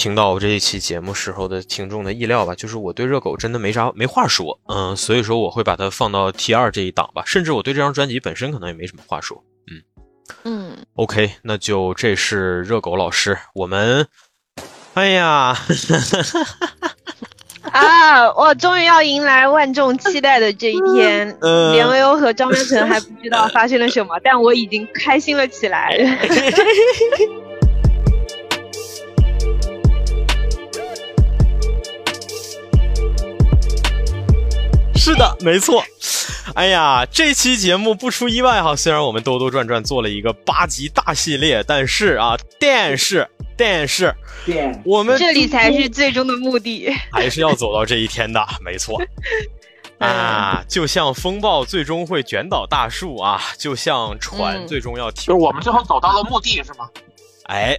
[0.00, 9.44] 听到我这一期节目时候的听众的意料吧，就是我对热狗真的没啥没话说，嗯，所以说我会把它放到 T 二这一档吧，甚至我对这张专辑本身可能也没什么话说。
[9.70, 9.82] 嗯
[10.44, 14.06] 嗯，OK，那就这是热狗老师，我们，
[14.94, 15.54] 哎呀，
[17.70, 21.28] 啊，我终于要迎来万众期待的这一天，
[21.74, 25.94] 连维欧和张喵晨还不知道发生了什么，但我已经开心了起来。
[35.00, 35.82] 是的，没错。
[36.54, 43.26] 哎呀，这期节目不出意外哈，虽然我们兜兜转转做了一个八集大系列，但是啊，但是
[43.56, 44.14] 但是，
[44.84, 49.00] 我们这里才是最终的目的，还是要走到这一天的，没错。
[49.98, 56.86] 啊，就像风暴最终会卷倒大树啊，就像船最终要停，就是我们最后走到了目的，是吗？
[57.44, 57.74] 哎。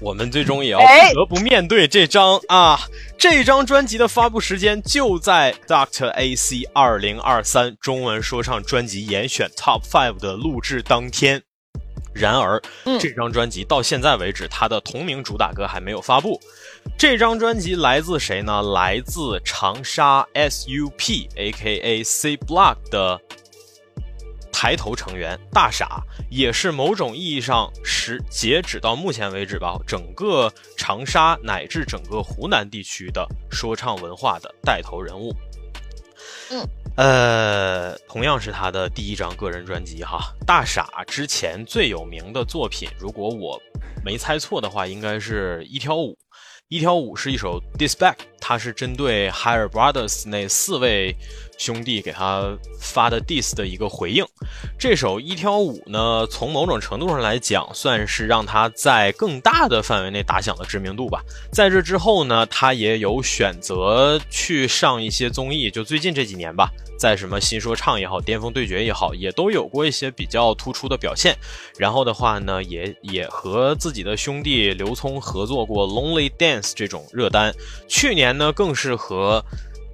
[0.00, 2.78] 我们最终也要不得不面对这张啊，
[3.16, 11.42] 这张专辑的发布时间就在 Doctor AC 二零二三中文说唱专辑严选 Top Five 的录制当天。
[12.12, 12.62] 然而，
[12.98, 16.40] 这张专辑到现在为止，它的同名主打歌还没有发布。
[16.96, 18.62] 这张专辑来自谁呢？
[18.62, 22.02] 来自长沙 SUP，A.K.A.
[22.02, 23.20] C Block 的。
[24.58, 35.30] 抬头成员大傻也是某种意义上是截止到目前为止吧，整个长沙乃至整个湖南地区的说唱文化的带头人物。
[36.50, 40.32] 嗯，呃，同样是他的第一张个人专辑哈。
[40.46, 43.60] 大傻之前最有名的作品，如果我
[44.02, 46.16] 没猜错的话，应该是一挑五。
[46.68, 51.14] 一挑五是一首 d i s p e c t 它是针对 Higher Brothers 那四位。
[51.58, 54.24] 兄弟给他发的 diss 的一个回应，
[54.78, 61.22] 这首一挑五呢，从某种程度上来讲，算是让他在更大的范围内打响了知名度吧。
[61.50, 71.36] 在这之后呢，他也有选择去上一些综艺，就最近这几年吧，在什么新说唱也好，巅峰对决也好，也都有过一些比较突出的表现。
[71.78, 77.54] 然后的话呢，也也和自己的兄弟刘聪合作过 Lonely Dance 这种热单。
[77.88, 79.44] 去年呢，更是和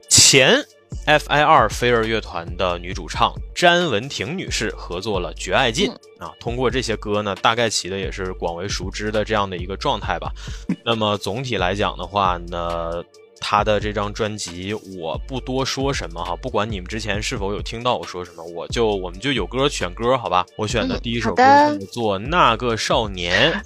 [0.08, 0.64] 前。
[1.06, 1.68] F.I.R.
[1.68, 5.90] 飞儿乐团的女主唱詹雯婷女士合作了《绝爱尽》
[6.24, 10.32] 啊，通过这些歌呢，大概其的也是广为熟知的这样的一个状态吧。
[10.84, 13.02] 那么总体来讲的话呢，
[13.40, 20.46] 她的这张专辑我不多说什么哈，不管你们之前是否有听到我说什么，我就我们就有歌选歌好吧。
[20.56, 23.60] 我选的第一首歌叫做《那个少年》，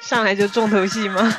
[0.00, 1.36] 上来就重头戏吗？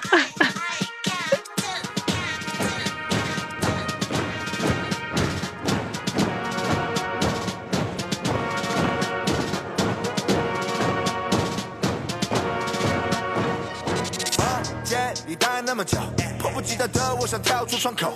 [17.25, 18.13] 我想跳出窗口，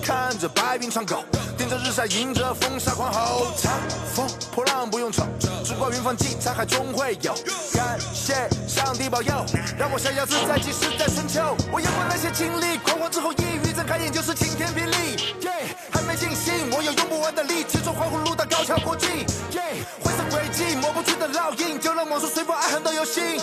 [0.00, 1.24] 看着白云苍狗，
[1.58, 3.72] 盯着日晒，迎着风沙狂吼，长
[4.14, 4.24] 风
[4.54, 5.24] 破浪不用愁，
[5.64, 7.34] 只怪云帆济沧海终会有。
[7.74, 9.44] 感谢上帝保佑，
[9.76, 11.40] 让我逍遥自在，即使在春秋。
[11.72, 15.34] 我有过那些经历，狂欢之后抑郁，开眼就是晴天霹雳。
[15.40, 15.50] 耶，
[15.90, 19.26] 还没尽兴，我有用不完的力气，从环湖路到高桥国际。
[19.50, 23.40] 耶，灰色轨迹，抹不去的烙印，就让往事随风爱恨都有心。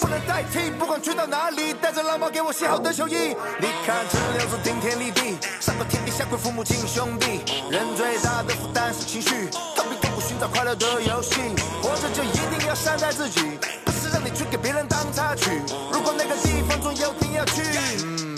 [0.00, 3.36] 不能代替，不管去到哪里，带着浪漫给我写好的球衣。
[3.60, 7.44] 你看这六字顶天立地，上到天地下跪父母亲兄弟。
[7.70, 9.48] 人最大的负担是情绪，
[10.28, 11.40] 寻找快乐的游戏。
[11.80, 13.40] 活着就一定要善待自己，
[13.86, 15.62] 不是让你去给别人当插曲。
[15.90, 17.62] 如果那个地方总有天要去，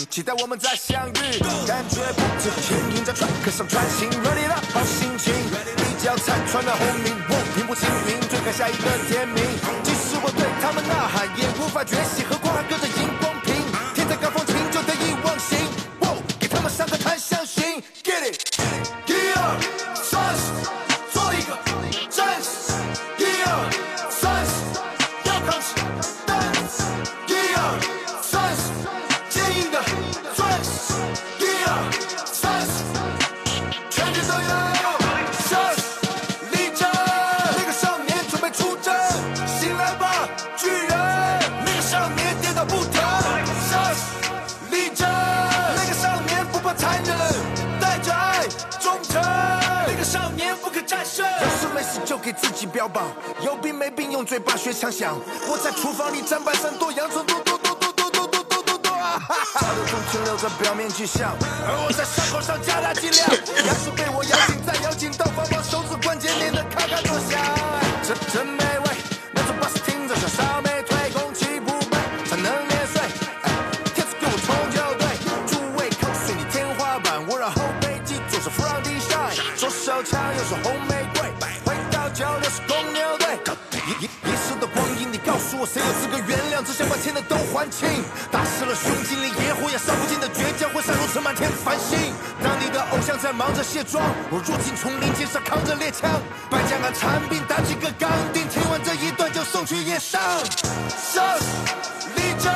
[0.09, 1.37] 期待我们再相遇。
[1.67, 5.33] 感觉不知牵引在 track 上穿行，ready 了，好心情。
[5.35, 9.43] 一脚踩穿了红云，我平步青云，追赶下一个天明。
[9.83, 13.03] 即使我对他们呐喊，也无法觉醒，何况还隔着荧
[52.81, 53.03] 标榜，
[53.45, 55.15] 有病没病用嘴巴学枪响。
[55.47, 59.21] 我在厨房里砧板上剁洋葱，剁剁剁剁剁剁剁剁剁剁啊！
[59.21, 61.29] 哈哈，潮流中停留在表面迹象，
[61.61, 63.29] 而我在伤口上加大剂量。
[63.29, 67.37] 牙齿被我咬紧，再咬紧，到放把手指关节连得咔咔作响。
[68.01, 68.97] 这真美味，
[69.31, 72.97] 那种巴士听着像烧煤腿，空气不备才能免税。
[73.45, 73.53] 哎，
[73.93, 75.05] 天赐给我冲就对，
[75.45, 81.00] 诸位口水你天花板，我让后背记住是 from the shine，左手枪右手红梅，
[82.51, 83.39] 是公牛队。
[83.87, 86.61] 一一一世的光阴，你告诉我谁有资格原谅？
[86.61, 87.87] 只想把欠的都还清。
[88.29, 92.13] 打湿了胸襟，连野火也烧不尽的倔强，会闪如尘满天繁星。
[92.43, 96.11] 当你的偶像在忙着卸妆，我入侵丛林，肩上扛着猎枪，
[96.49, 100.21] 败将杆残兵打起个钢钉，听完这一段就送去野上。
[100.91, 101.47] 杀死
[102.15, 102.53] 立正，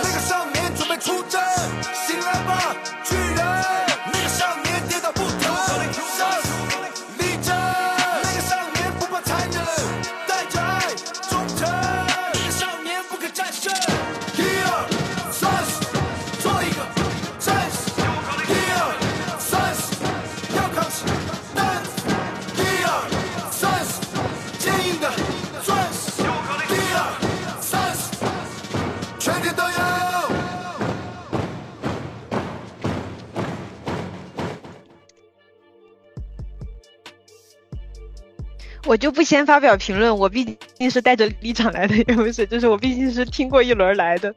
[0.00, 1.40] 那个少年准备出征，
[38.86, 44.34] 我就不先发表评论，我毕竟是带着立场来的，也不是，就是我毕竟是听过一轮来的。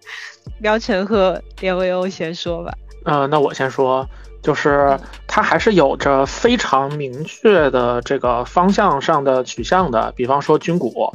[0.59, 2.73] 苗晨和连威欧先说吧。
[3.05, 4.07] 嗯，那我先说，
[4.41, 11.13] 就是它还是有着非常明确的这个方向上的取向的，比方说军鼓，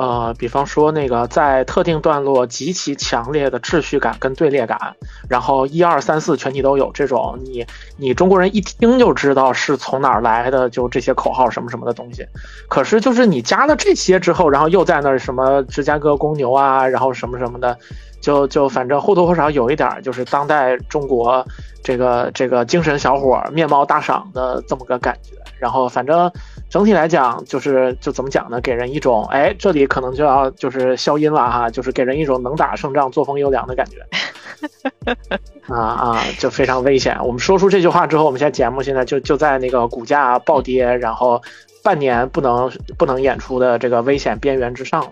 [0.00, 4.96] 呃，比方说那个在特定段落极其强烈的秩序感跟队列感，
[5.28, 7.66] 然后一二三四全体都有这种，你
[7.98, 12.24] 你中国人一听就知道是从哪儿来的，就这些口号什么什么的东西。
[12.66, 17.76] 可是就是你加了这些之后，然后又在那什么芝加哥公牛啊，然后什么什么的。
[18.20, 21.44] 就就反正或多或少有一点，就是当代中国
[21.82, 25.36] 这个这个精神小伙面貌大赏的这么个感觉。
[25.58, 26.30] 然后反正
[26.70, 28.60] 整体来讲，就是就怎么讲呢？
[28.62, 33.98] 给人一种哎，这里可能就要就是消音了哈，就是给人一种能打胜仗、作风优良的感觉。
[35.68, 37.18] 啊啊，就非常危险。
[37.22, 41.42] 我们说出这句话之后，我们现在节目现在就就在那个股价暴跌，然后
[41.82, 45.10] 半年不能不能演出的这个危险边缘之上了。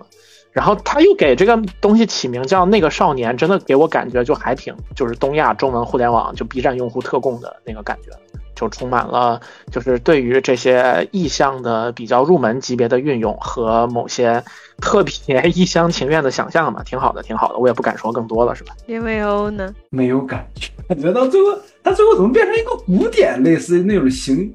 [0.58, 8.10] 然后他又给这个东西起名叫《那个少年》，真的给我感觉就还挺，就是东亚中文互联网就 B 站用户特供的那个感觉，
[8.56, 9.40] 就充满了
[9.70, 14.42] 就是对于这些意象的比较入门级别的运用和某些
[14.80, 17.58] 特别一厢情愿的想象嘛，挺好的，挺好的。
[17.60, 18.74] 我也不敢说更多了，是吧？
[18.86, 19.72] 连维欧呢？
[19.90, 24.52] 没有感觉，感觉到最后，他最后怎么变成一个古典，类似那种行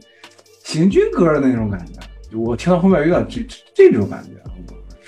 [0.66, 2.38] 行军歌的那种感觉？
[2.38, 3.42] 我听到后面有点这
[3.74, 4.32] 这种感觉。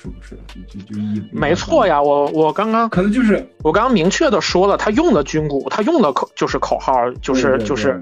[0.06, 0.38] 是不是？
[0.68, 8.02] 就就一没错呀，我我刚刚可能就是我刚刚明确的说了，他用的军鼓，他用的口就是口号，就是就是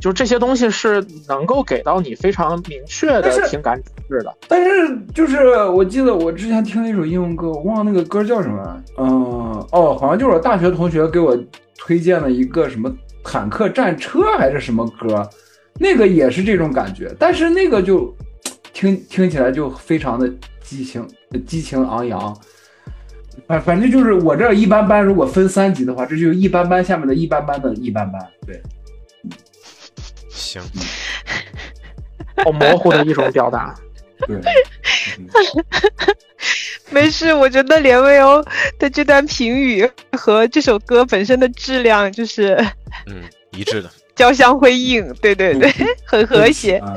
[0.00, 4.34] 就这些东西是能够给到你非常明确的情感指示的。
[4.48, 11.38] 但是就是我记得我之前听了一首英文歌，我忘了那个歌叫什么，嗯哦，好像就是我大学同学给我
[11.76, 12.92] 推荐了一个什么
[13.22, 15.28] 坦克战车还是什么歌，
[15.78, 18.12] 那个也是这种感觉，但是那个就
[18.72, 20.28] 听听起来就非常的
[20.60, 21.06] 激情
[21.40, 22.36] 激情昂扬。
[23.46, 28.20] 反反正就是我这一般般，如果分三级的话，这就是一般般下面的一般般的一般般。
[28.46, 28.62] 对，
[30.30, 30.62] 行，
[32.44, 33.74] 好模糊的一种表达。
[34.26, 34.40] 对，
[36.90, 38.42] 没事，我觉得连威欧
[38.78, 42.54] 的这段评语和这首歌本身的质量就是
[43.06, 43.90] 嗯一致的。
[44.14, 45.68] 交相辉映，对对对，
[46.06, 46.76] 很和谐。
[46.76, 46.94] 啊，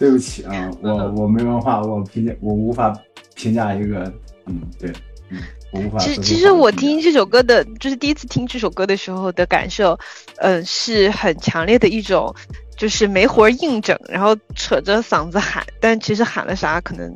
[0.00, 2.92] 对不起啊，我我没文化，我评价我无法
[3.36, 4.12] 评价一个，
[4.46, 4.90] 嗯，对，
[5.30, 5.38] 嗯，
[5.70, 5.98] 我无法。
[5.98, 9.96] 其实其实我听这首歌的，就是第一次听这首歌的时候的感受，
[10.38, 12.34] 嗯，是很强烈的一种，
[12.76, 17.14] 就是没活硬整，然后扯着嗓子喊，但其实喊了啥，可能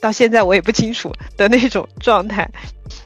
[0.00, 2.48] 到现在我也不清楚的那种状态。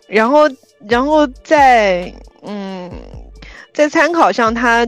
[0.07, 0.51] 然后，
[0.89, 2.13] 然后在
[2.43, 2.91] 嗯，
[3.73, 4.87] 在参考上他。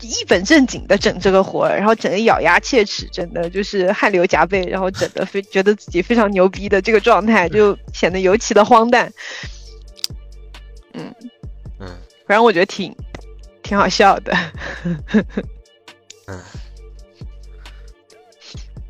[0.00, 9.12] 一本正经的整这个活儿，然后整的咬牙切齿，整的就是汗流浃背，然后整的非觉得自己非常牛逼的这个状态，就显得尤其的荒诞。
[10.94, 11.14] 嗯
[11.78, 11.88] 嗯，
[12.26, 12.94] 反正我觉得挺
[13.62, 14.36] 挺好笑的。
[16.26, 16.40] 嗯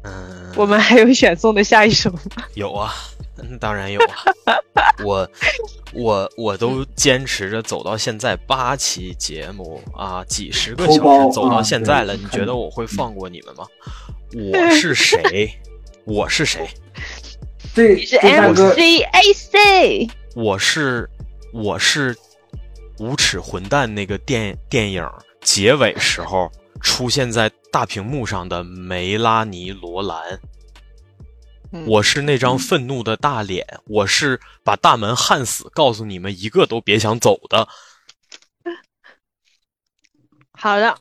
[0.05, 2.21] 嗯，我们还有选送的下一首吗？
[2.55, 2.95] 有啊。
[3.39, 4.59] 嗯，当然有啊，
[5.05, 5.31] 我
[5.93, 13.67] 我我都坚持着走到现在八期节目啊，几十个小时走到现在了，你觉得我会放过你们吗？
[14.35, 15.51] 我 是谁？
[16.05, 16.69] 我是谁？
[17.75, 20.11] 对，你是 MCAC。
[20.35, 21.09] 我是
[21.53, 22.17] 我是
[22.99, 25.07] 无耻混蛋那个电电影
[25.43, 30.19] 结尾时候出现在大屏幕上的梅拉尼罗兰。
[31.87, 37.69] 我是那张愤怒的大脸，我是把大门焊死，告诉你们一个都别想走的。
[40.53, 40.99] 好的。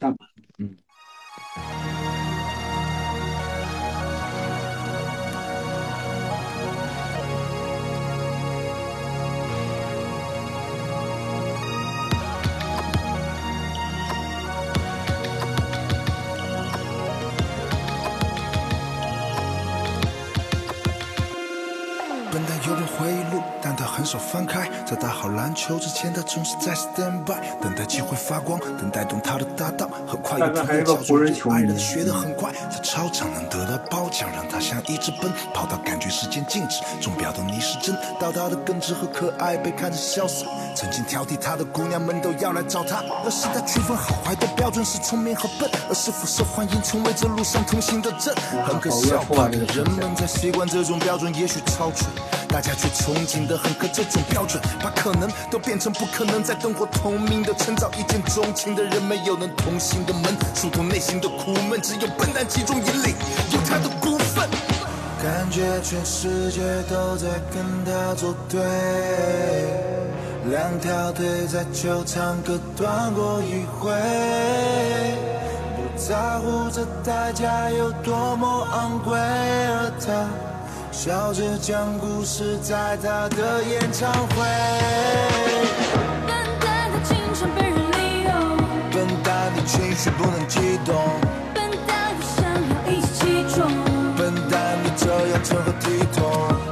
[24.45, 24.70] 开。
[24.86, 29.89] 在打好篮球之前，他总是在 stand by，等待机会发光，等待懂他的搭档。
[30.07, 30.39] 很快
[30.84, 36.82] 叫做对爱人学得很快，在操场能得到褒奖，让他像一直奔，跑到感觉时间静止。
[37.01, 38.55] 钟表的逆时针，到他的
[39.13, 40.45] 可爱被看着潇洒。
[40.76, 48.34] 曾经挑剔他的姑娘们都要来找他，而是他区分好坏的标准是聪明和笨，而是否受欢迎成为这路上同行的证。
[48.66, 49.24] 很可笑，
[49.74, 52.05] 人们在习惯这种标准，也许超出。
[52.56, 63.14] 大家却憧憬的很，可这种标准把可能都变成不可能，在灯火通明的趁早一见钟情的人没有能同行的门，疏通内心的苦闷，只有笨蛋集中引领，
[63.51, 64.47] 有他的股份。
[65.22, 68.62] 感觉全世界都在跟他作对，
[70.49, 73.91] 两条腿在球场各断过一回，
[75.76, 80.55] 不在乎这代价有多么昂贵，而他。
[80.96, 84.46] 笑着讲故事，在他的演唱会。
[86.26, 88.32] 笨蛋，他经常被人利用。
[88.91, 90.96] 笨蛋，的情绪不能激动。
[91.54, 93.68] 笨蛋，他想要一起起冲。
[94.16, 96.32] 笨蛋，你这样成何体统？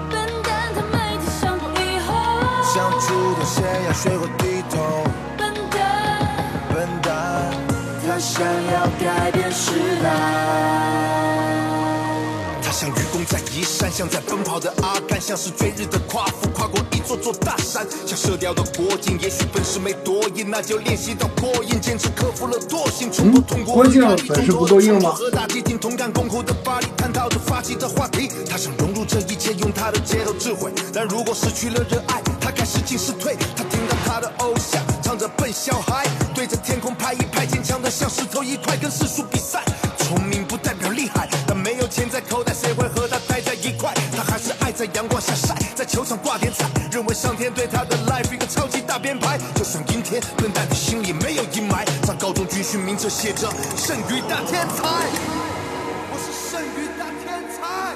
[0.10, 2.10] 笨蛋，他每天想过以后，
[2.64, 5.04] 想主动先要学会低头。
[5.38, 5.78] 笨蛋，
[6.74, 7.12] 笨蛋，
[8.08, 10.10] 他想要改变时代。
[12.74, 17.86] 像愚公在移山，像在奔跑的阿甘，像是追日的夸父，跨过一座座大山。
[18.04, 23.76] 像射雕的郭靖，也许本事没多硬，那就练习到过硬，坚持克服了惰性，冲破痛过。
[23.76, 25.12] 郭靖本事不够硬吗？
[25.12, 28.28] 和大家庭同甘共苦的巴黎，探讨着发起的话题。
[28.50, 30.72] 他想融入这一切，用他的街头智慧。
[30.92, 33.38] 但如果失去了热爱，他开始进是退。
[33.56, 39.64] 他听到他的偶像唱着笨小孩，对着天空拍一拍，坚强的像石头一块，跟世俗比赛。
[44.86, 49.38] 在阳光下晒，在球场挂点彩，认为上天对他的 life 一个超级大编排。
[49.56, 51.86] 就算阴天，笨蛋的心里没有阴霾。
[52.06, 54.84] 上高中军训名册写着剩余大天才，
[56.12, 57.96] 我是剩余大天才。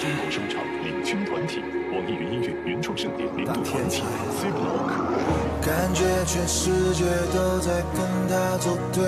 [0.00, 1.60] 中国声场领军团体，
[1.92, 4.02] 网易云音乐原创盛典年度团体
[4.40, 4.88] C Block。
[5.60, 9.04] 感觉全世界都在跟他作对，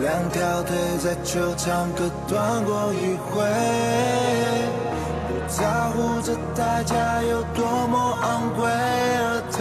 [0.00, 3.42] 两条腿在球场各断过一回，
[5.26, 8.70] 不在乎这代价有多么昂贵。
[8.70, 9.58] 而他，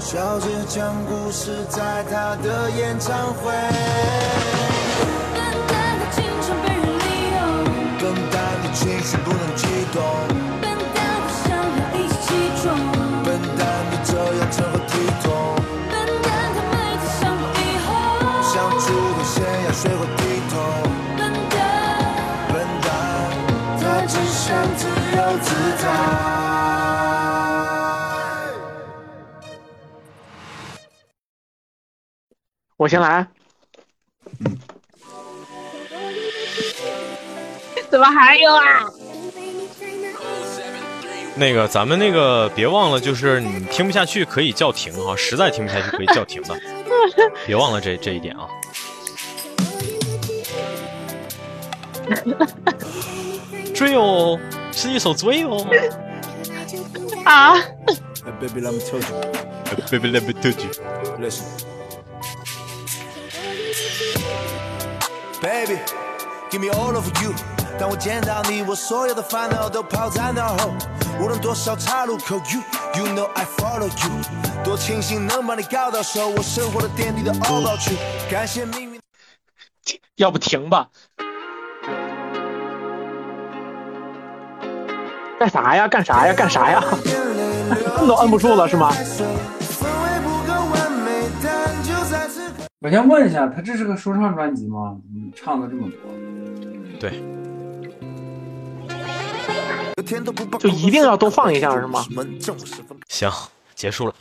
[0.00, 3.52] 笑着讲故事，在他的演唱会。
[5.34, 5.38] 等
[5.68, 7.38] 待的青春被人利用，
[8.00, 8.02] 笨
[8.32, 10.02] 蛋的情绪不能激动，
[24.54, 25.52] 想自由自
[25.82, 25.88] 在。
[32.76, 33.26] 我先来。
[37.90, 38.88] 怎么还有啊？
[41.34, 46.56] 那个，咱们那个别忘了，就是你听不下去可以叫停哈，实在听不下去可以叫停的，
[47.44, 48.46] 别忘了这这一点啊。
[53.74, 54.38] 追哦，
[54.72, 55.66] 是一首追哦。
[57.24, 57.54] 啊
[58.40, 59.06] Baby, let me tell you.
[59.90, 60.70] Baby, let me tell you.
[61.20, 61.44] Listen.
[65.42, 65.78] Baby,
[66.50, 67.34] give me all of you.
[67.78, 70.72] 当我见到你，我所有的烦恼都抛在脑后。
[71.20, 72.62] 无论多少岔路口，You
[72.96, 74.64] you know I follow you。
[74.64, 77.96] 多庆幸能把你搞到手，我生活的点滴都 all about you。
[78.30, 79.00] 感谢命运。
[80.16, 80.88] 要不停吧？
[85.44, 85.86] 干啥呀？
[85.86, 86.32] 干啥呀？
[86.32, 86.82] 干啥呀？
[87.98, 88.90] 摁都摁不住了是吗？
[92.80, 94.96] 我先问一下，他这是个说唱专辑吗？
[95.14, 96.98] 嗯，唱的这么多。
[96.98, 97.22] 对。
[100.58, 102.02] 就一定要都放一下是吗？
[103.08, 103.30] 行，
[103.74, 104.14] 结束了。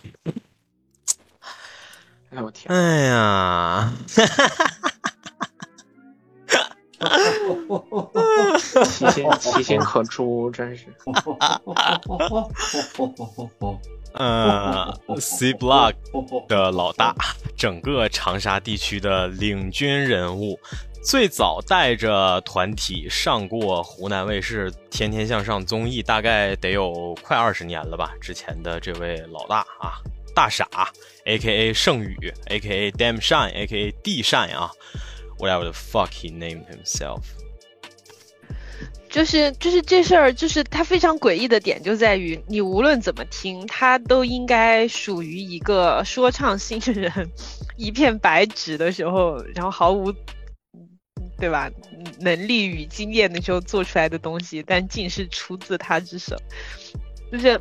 [2.35, 2.65] 哎我天！
[2.75, 3.93] 哎呀，
[8.89, 10.85] 其心其心可诛，真是。
[14.13, 15.93] 呃，C Block
[16.47, 17.15] 的老大，
[17.57, 20.59] 整个长沙地区的领军人物，
[21.03, 28.11] 最早带着团体上过湖南卫视《天天向上》综艺，大概得有快二十年了吧。
[28.21, 29.97] 之前的这位老大啊，
[30.35, 30.67] 大傻
[31.25, 34.69] ，A.K.A 盛宇，A.K.A Damn Shine，A.K.A 地善啊
[35.43, 37.21] ，whatever the fuck he named himself。
[39.09, 47.29] 就是就是这事儿，就是它非常诡异的点就在于，你无论怎么听，它都应该属于一个说唱新人
[47.77, 50.11] 一片白纸的时候，然后毫无，
[51.37, 51.69] 对吧？
[52.19, 56.35] 能力与经验的时候做出来的东西，但竟是出自他之手，
[57.31, 57.59] 就是。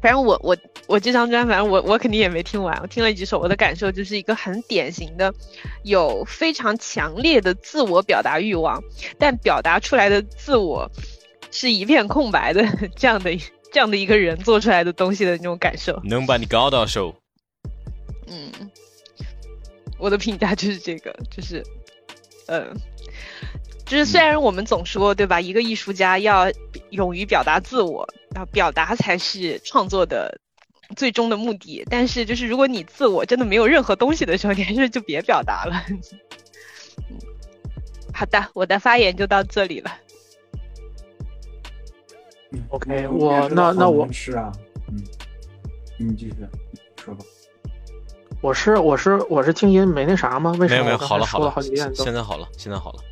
[0.00, 0.56] 反正我我
[0.86, 2.76] 我这张专，反正我我肯定也没听完。
[2.82, 5.32] 我听了几首，我的感受就是一个很典型的，
[5.84, 8.82] 有非常强烈的自我表达欲望，
[9.18, 10.90] 但表达出来的自我
[11.50, 12.66] 是一片空白的
[12.96, 13.30] 这样的
[13.72, 16.00] 这样的一个人做出来的东西的那种感受。
[16.04, 17.14] 能把你搞到手。
[18.26, 18.50] 嗯，
[19.98, 21.62] 我的评价就是这个，就是，
[22.46, 22.66] 呃，
[23.92, 26.50] 就是虽然我们总说对吧，一个艺术家要
[26.90, 28.08] 勇于表达自我。
[28.34, 30.40] 然后表达才是创作的
[30.96, 35.74] 最终的目的，但是就是如果你自我真的没有任何东西的时候，你还是就别表达了。
[38.14, 39.90] 好的，我的发言就到这里了。
[42.70, 44.50] OK，我那那我是啊，
[44.88, 45.04] 嗯，
[45.98, 46.34] 你继续
[47.04, 47.22] 说吧。
[48.40, 50.52] 我是我是我是静音没那啥吗？
[50.58, 52.98] 为什么没有没有，好了好了，说了好几遍现在好了，现在好了，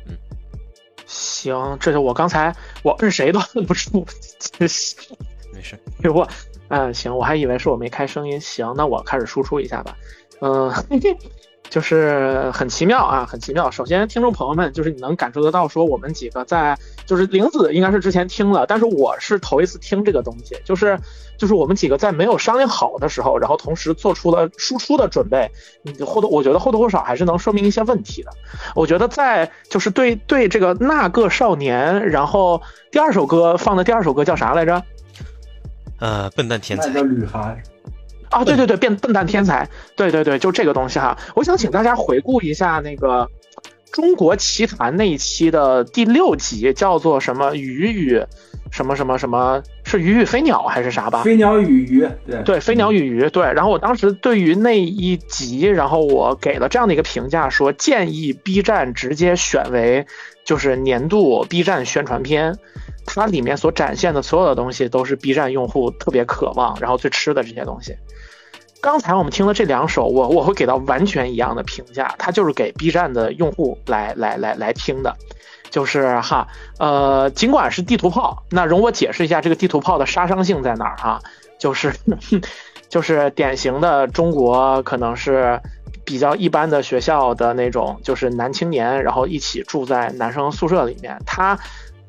[1.41, 4.05] 行，这是我刚才我摁谁都摁不住，
[4.39, 4.95] 真是。
[5.51, 5.77] 没事。
[6.13, 6.27] 我，
[6.69, 8.39] 嗯，行，我还以为是我没开声音。
[8.39, 9.97] 行，那我开始输出一下吧。
[10.39, 10.71] 嗯，
[11.69, 13.71] 就是很奇妙啊，很奇妙。
[13.71, 20.99] 首先，听众朋友们，就是你能感受得到，说我们几个在，就是玲子应该是之前听了，但是我是头一次听这个东西，就是
[21.37, 25.49] 就是我们几个在没有商量好的时候，然后同时做出了输出的准备，
[25.83, 28.31] 你或多我觉得或多或少还是能说明一些问题的。
[28.75, 34.83] 我觉得在就是对对这个那个少年，然后第二首歌放的第二首歌叫啥来着？
[35.99, 36.87] 呃，笨蛋天才。
[36.89, 37.63] 那叫女孩。
[38.31, 41.17] 啊，对对对，变笨蛋天才，对对对，就这个东西哈。
[41.35, 43.25] 我想请大家回顾一下那个
[43.91, 48.23] 《中国奇谭》那一期的第六集，叫做什么“鱼与
[48.71, 51.23] 什么什么什么”，是鱼与飞鸟还是啥吧？
[51.23, 53.43] 飞鸟与鱼，对对，飞鸟与鱼，对。
[53.51, 60.05] 然后我当时对于那一集，然后我给了这样的一个评价，说建议 B 站直接选为
[60.45, 62.57] 就是年度 B 站宣传片。
[63.03, 67.95] 它里面所展现的所有的东西都是 B 站用户特别渴望，然后最吃的这些东西。
[68.81, 75.15] 刚才我们听了这两首，我我会给到完全一样的评价，它就是给 B 站的用户来来来来听的，
[75.69, 76.47] 就是哈，
[76.79, 81.21] 呃，尽管是地图炮，那容我解释一下这个地图炮的杀伤性在哪儿哈，
[81.59, 81.93] 就是
[82.89, 85.61] 就是典型的中国可能是
[86.03, 91.59] 比较一般的学校的那种，就是男青年，然后一起住在男生宿舍里面，他。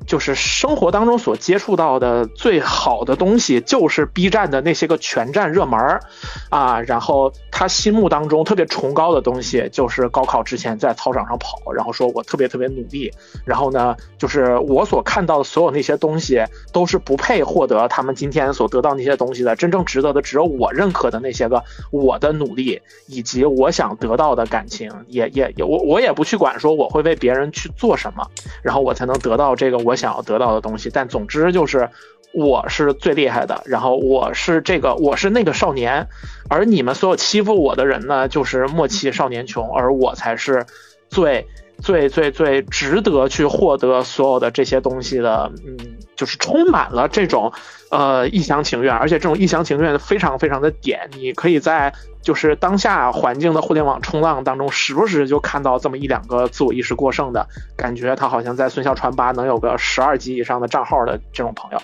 [0.05, 6.01] 就是生活当中所接触到的最好的东西，就是 B 站的那些个全站热门儿，
[6.49, 13.11] 啊，然后他心目当中特别崇高的东西，就是高考之前在操场上跑，然后说我特别特别努力，
[13.45, 16.43] 然后呢，就是我所看到的所有那些东西，
[16.73, 28.27] 都是不配获得他们今天所得到那些东西的，真正值得的只有我认可的那些个我的努力以及我想得到的感情，也也也我我也不去管说我会为别人去做什么，
[28.61, 29.92] 然后我才能得到这个我。
[29.93, 31.87] 我想要得到的东西，但总之就是
[32.33, 36.07] 我是最厉害的，然后我是这个，我是那个少年，
[36.49, 40.65] 而你们所有欺负我的人呢，就是莫欺少年穷，而我才是
[41.09, 41.45] 最
[41.79, 45.77] 最最最值得去获得所有的这些东西的，嗯，
[46.15, 47.51] 就是充满了这种
[47.89, 51.93] 呃一厢情愿，而且这种一厢情愿非常非常的点，你可以在。
[52.23, 57.45] 就是当下环境的互联网冲浪当中，时不时就看到这么一两个自我意识过剩的
[57.75, 61.81] 感觉，他好像在孙笑传吧能有个十二级以上的账号的这种朋友。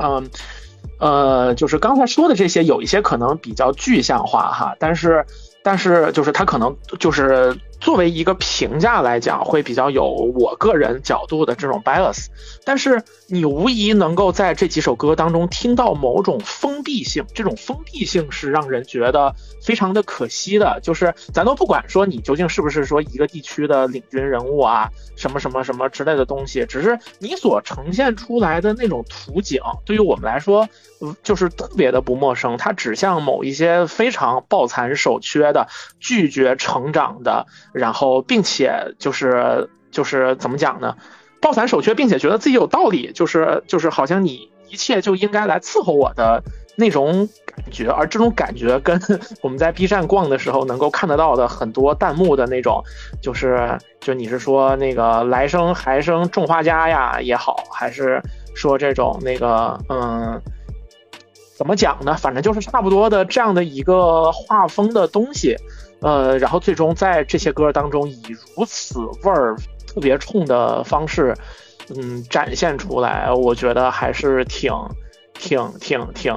[0.00, 0.28] 嗯，
[0.98, 5.24] 呃，就是刚才说的这些，有一些可能比较具象化哈，但是
[5.62, 12.26] 但是就是他可能就是作为一个评价来讲，会比较有我个人角度的这种 bias。
[12.64, 20.80] 但是你无疑能够在这几首歌当中听到某种封闭性，这种封闭性是让人觉得非常的可惜的。
[20.82, 30.68] 就是咱都不管说你究竟是不是说一个地区的领军人物啊，什么什么什么之类的东西，只是你所呈现出来的那种图景，对于我们来说，
[31.22, 32.56] 就是特别的不陌生。
[32.56, 35.68] 它指向某一些非常抱残守缺的、
[36.00, 37.46] 拒绝成长的，
[37.76, 40.96] 然后并且就是就是怎么讲呢？
[41.40, 46.42] 抱残守缺，并且觉得自己有道理，就是就是好像你一切就应该来伺候我的
[46.76, 49.00] 那种感觉，而这种感觉跟
[49.42, 52.82] 我们在 B 站逛的时候能够看得到的很多弹幕的那种，
[53.22, 58.20] 就是就你是说那个来生还生种花家呀也好，还是
[58.54, 60.40] 说这种那个嗯，
[61.56, 62.14] 怎么讲呢？
[62.14, 65.54] 反正就是差不多的这样的一个画风的东西，
[66.00, 68.22] 呃，然后最终在这些歌当中以
[68.56, 69.56] 如此味儿。
[69.88, 71.34] 特别冲的方式，
[71.88, 74.70] 嗯，展现出来，我觉得还是挺、
[75.32, 76.34] 挺、挺、挺，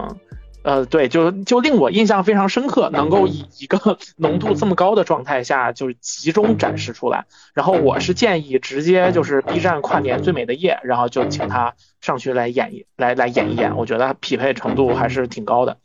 [0.64, 7.26] 呃，对，就就令我印象非常深刻，能够以一个浓度这么高的状态下，就是集中展示出来。
[7.54, 15.76] 然后我是建议直接就是 B 站跨年最美的夜，然后就请他上去来演一来来演一演，我觉得匹配程度还是挺高的。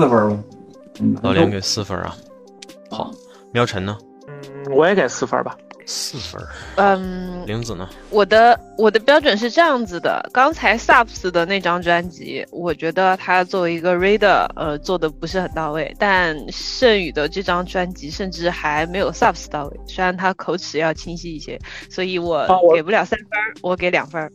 [0.00, 0.44] 四分吗？
[1.22, 2.16] 老连给四分啊。
[2.90, 3.10] 好，
[3.52, 3.98] 喵晨呢？
[4.26, 5.54] 嗯，我也给四分吧。
[5.84, 6.42] 四分。
[6.76, 7.46] 嗯。
[7.46, 7.86] 玲子呢？
[8.08, 10.26] 我的我的标准是这样子的。
[10.32, 15.94] 刚才 SUPS 的那张专辑，我觉得他作为一个 reader，呃，做的不是很到位。
[15.98, 21.58] 但盛宇的这张专辑甚至还没有 SUPS 到位，虽然他口齿要清晰一些，
[21.90, 23.28] 所以我给不了三分，
[23.60, 24.30] 我给两分。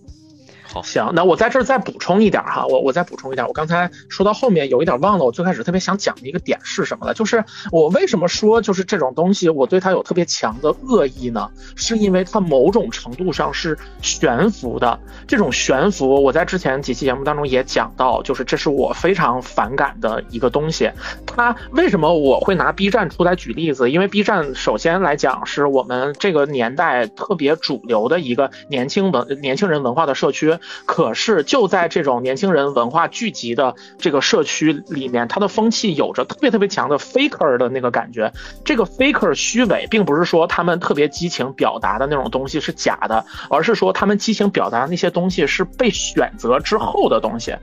[0.83, 7.13] 行，那我在这儿再补充一点哈，我我再补充一点，我刚才说到后面有一点忘了，我最开始特别想讲的一个点是什么了？
[7.13, 11.49] 就是我为什么说就是这种东西我对它有特别强的恶意呢？
[11.75, 20.89] 是因为它某种程度上是悬浮的，这种悬浮我在之前几期节目当中也讲到，就是这是我非常反感的一个东西。
[21.25, 23.89] 它为什么我会拿 B 站出来举例子？
[23.91, 30.57] 因为 B 站首先来讲是我们这个年代特别主流的一个年轻文年轻人文化的社区。
[30.85, 38.31] 可是就在这种年轻人文化聚集的这个社区里面，它的风气有着特别特别强的 faker 的那个感觉。
[38.63, 47.55] 这个 faker 虚伪，并不是说他们特别激情表达的那种东西是假的，而是说他们激情表达的那些东西是被选择之后的东西。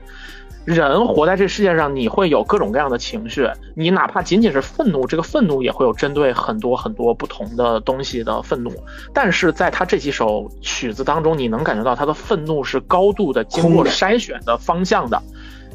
[0.65, 8.71] 人活在这世界上，你会有各种各样的情绪，你哪怕仅仅是愤怒，这个愤怒也会有针对很多很多不同的东西的愤怒。
[9.13, 15.21] 但是在他这几首曲子当中，你能感觉到他的愤怒是高度的经过筛选的方向的，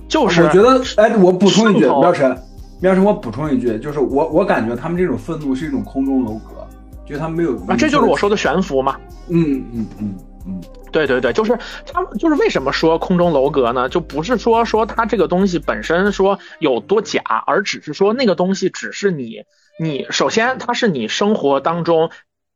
[0.08, 2.34] 就是我觉得，哎，我补充一句，苗晨，
[2.80, 6.66] 苗晨，我补充一句，就是我我感觉他们这种愤怒是一种空中楼阁，
[7.04, 8.96] 觉得他们没有啊，这就是我说的悬浮嘛，
[9.28, 10.14] 嗯嗯嗯
[10.46, 10.60] 嗯。
[10.90, 11.58] 对对对，就是
[11.92, 13.88] 他们，就是为什么说空中楼阁呢？
[13.88, 19.44] 就不是说说它这个东西本身说有多假，而只是说那个东西只是你，
[19.78, 22.10] 你首先它是你生活当中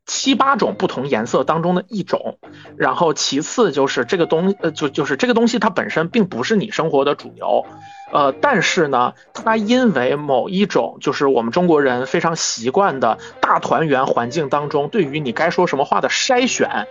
[0.06, 2.38] 七八种不同颜色当中的一种，
[2.76, 7.64] 然后其次就是这个东呃就就是这个东西它本身并不是你生活的主流，
[8.12, 16.88] 呃，但是呢，它因为某一种就是我们中国人非常习惯的大团圆环境当中，对于你该说什么话的筛选。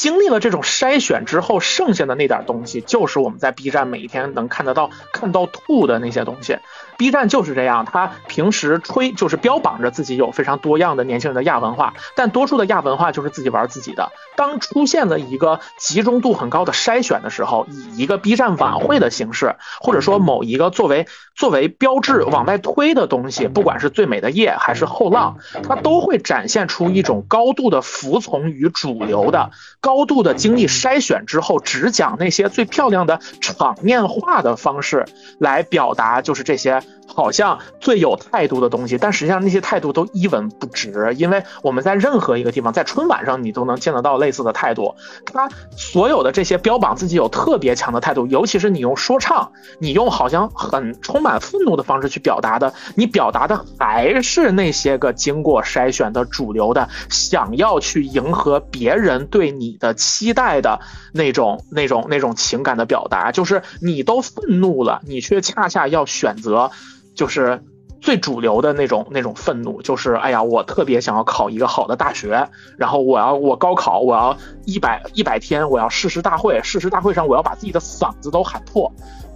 [0.00, 6.56] 经历了这种筛选之后，剩下的那点东西，就是我们在 B 站每一天能看得到、看到吐的那些东西。
[7.00, 14.12] B 站就是这样，它平时吹就是标榜着自己有非常多样的年轻人的亚文化，但多数的亚文化就是自己玩自己的。
[14.36, 35.06] 当出现了一个集中度很高的筛选的时候，以一个 B 站晚会的形式，或者说某一个作为作为标志往外推的东西，不管是最美的夜还是后浪，它都会展现出一种高度的服从于主流的、高度的经历筛选之后，只讲那些最漂亮的场面化的方式
[35.38, 36.82] 来表达，就是这些。
[37.06, 44.94] 好像最有态度的东西，但实际上那些态度都一文不值，因为我们在任何一个地方，在春晚上你都能见得到类似的态度。
[45.26, 60.80] 他所有的这些标榜自己有特别强的态度，尤其是你用说唱，你用好像很充满愤怒的方式去表达的，你表达的还是那些个经过筛选的主流的，想要去迎合别人对你的期待的
[61.12, 66.70] 那种、那种、那种情感的表达，就是你都愤怒了，你却恰恰要选择。
[67.20, 67.62] 就是
[68.00, 72.48] 最主流的那种那种愤怒，就是哎呀，我特别想要考一个好的大学，
[72.78, 78.90] 然后我要我高考，我要一百一百天，我要誓师大会，誓师大会上我要把自己的嗓子都喊破。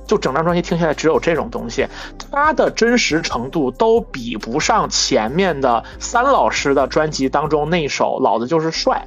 [0.07, 1.87] 就整张专辑听下来，只有这种东西，
[2.31, 9.07] 它的真实程度都比不上前面的三老师的专辑当中那首《老子就是帅》，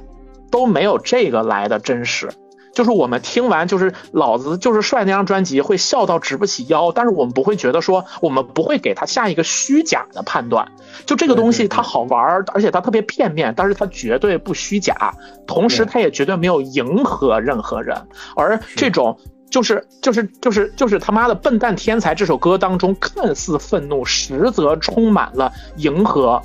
[0.52, 2.30] 都没有这个来的真实。
[2.78, 10.70] 就是我们听完就是老子就是帅那张专辑会笑到直不起腰，但是我们不会觉得说我们不会给他下一个虚假的判断。
[11.04, 15.12] 就这个东西它好玩，而且它特别片面，但是它绝对不虚假，
[15.44, 18.06] 同时它也绝对没有迎合任何人。
[18.36, 19.18] 而这种
[19.50, 26.40] 就是就是就是就是他妈的笨蛋天才这首歌当中看似愤怒，实则充满了迎合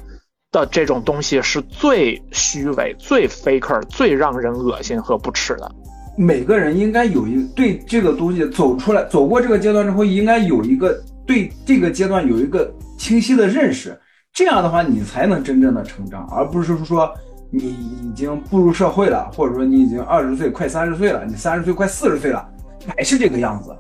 [0.51, 5.71] 的这种东西，是最虚伪、最 faker、最让人恶心和不耻的。
[6.16, 10.95] 每个人应该有一对这个东西走出来，走过这个阶段之后，应该有一个
[11.26, 13.99] 对这个阶段有一个清晰的认识。
[14.32, 17.11] 这样的话，你才能真正的成长，而不是说
[17.51, 22.47] 你已经步入社会了，或者说你已经二十岁快三十岁了，你三十岁快四十岁了，
[22.95, 23.76] 还是这个样子。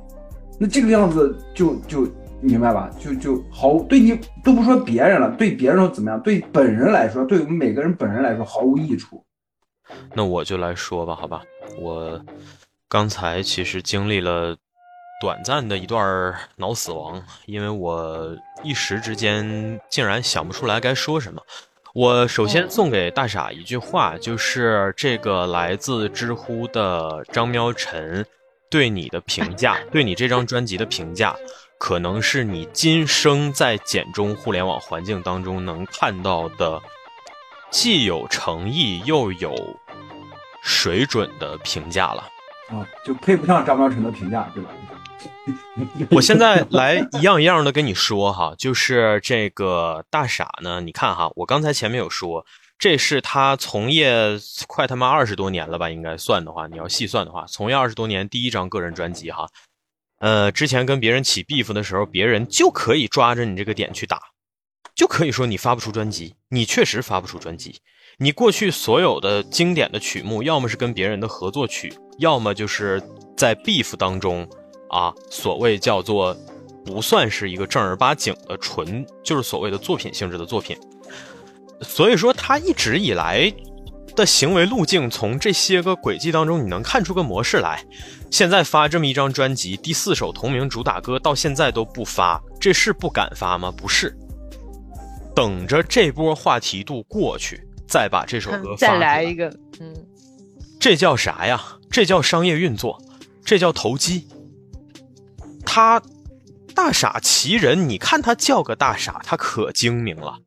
[0.59, 2.07] 那这个样子就就
[2.39, 2.89] 明白吧？
[2.99, 6.19] 就就毫无对你都不说别人了，对别人怎么样？
[6.21, 9.23] 对本人来说，对我们每个人本人来说毫无益处。
[10.13, 11.41] 那我就来说吧，好吧，
[11.79, 12.23] 我
[12.87, 14.55] 刚才其实经历了
[15.21, 21.41] 短暂的一段脑死亡，因为我一时之间竟然想不出来该说什么。
[21.93, 28.25] 我首先送给大傻一句话，就是这个来自知乎的张喵晨
[28.69, 31.35] 对你的评价， 对你这张专辑的评价，
[31.77, 36.81] 可能是你今生在简中互联网环境当中能看到的。
[37.73, 39.51] 既有诚意又有
[40.61, 42.23] 水准的评价了
[42.69, 44.69] 啊，就配不上张苗晨的评价，对吧？
[46.11, 52.45] 我现在来一样一样的跟你说哈，就是这个大傻呢，你看哈，我刚才前面有说，
[52.77, 55.89] 这是他从业快他妈二十多年了吧？
[55.89, 59.49] 应该算的话，你要细算的话，从业二十多年第一张个人专辑哈，
[60.19, 64.21] 呃，之前跟别人起 beef 的时候，别人就可以抓着你这个点去打。
[64.95, 67.79] 就可以说你发不出专辑，你确实发不出专辑。
[68.17, 73.01] 你过去所有的经典的曲目，要么是跟别人的合作曲，要么就是
[73.35, 74.47] 在 beef 当中
[74.89, 76.37] 啊，所谓叫做
[76.85, 80.77] 不算是一个正儿八经的纯，就是所谓的作品性质的作品。
[81.81, 83.51] 所以说他一直以来
[84.15, 87.83] 的行为路径，从这些个轨迹当中，你能看出个模式来。
[88.29, 93.73] 现在发这么一张专辑，第四首同名主打歌到现在都不发，这是不敢发吗？
[93.75, 94.15] 不是。
[95.35, 99.49] 等着这波话题度过去，再把这首歌再来一个。
[99.79, 99.93] 嗯，
[100.79, 101.61] 这叫啥呀？
[101.89, 103.01] 这叫商业运作，
[103.43, 104.27] 这叫投机。
[105.65, 106.01] 他
[106.75, 110.39] 大傻奇人，你看他叫个大傻，他可精明了。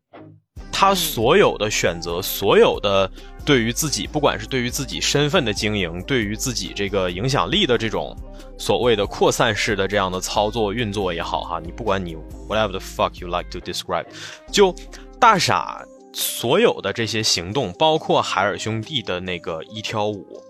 [0.79, 3.11] 他所有的选择，所有的
[3.47, 8.15] 对于自己，不管是对于自己身份的经营，对于自己这个影响力的这种
[8.59, 12.15] 所谓的扩散式的这样的操作运作也好，哈，你不管你
[12.47, 14.05] whatever the fuck you like to describe，
[14.53, 14.75] 就
[15.19, 15.83] 大傻
[16.13, 20.43] 所有的这些行动，包括海尔兄弟的那个一挑五，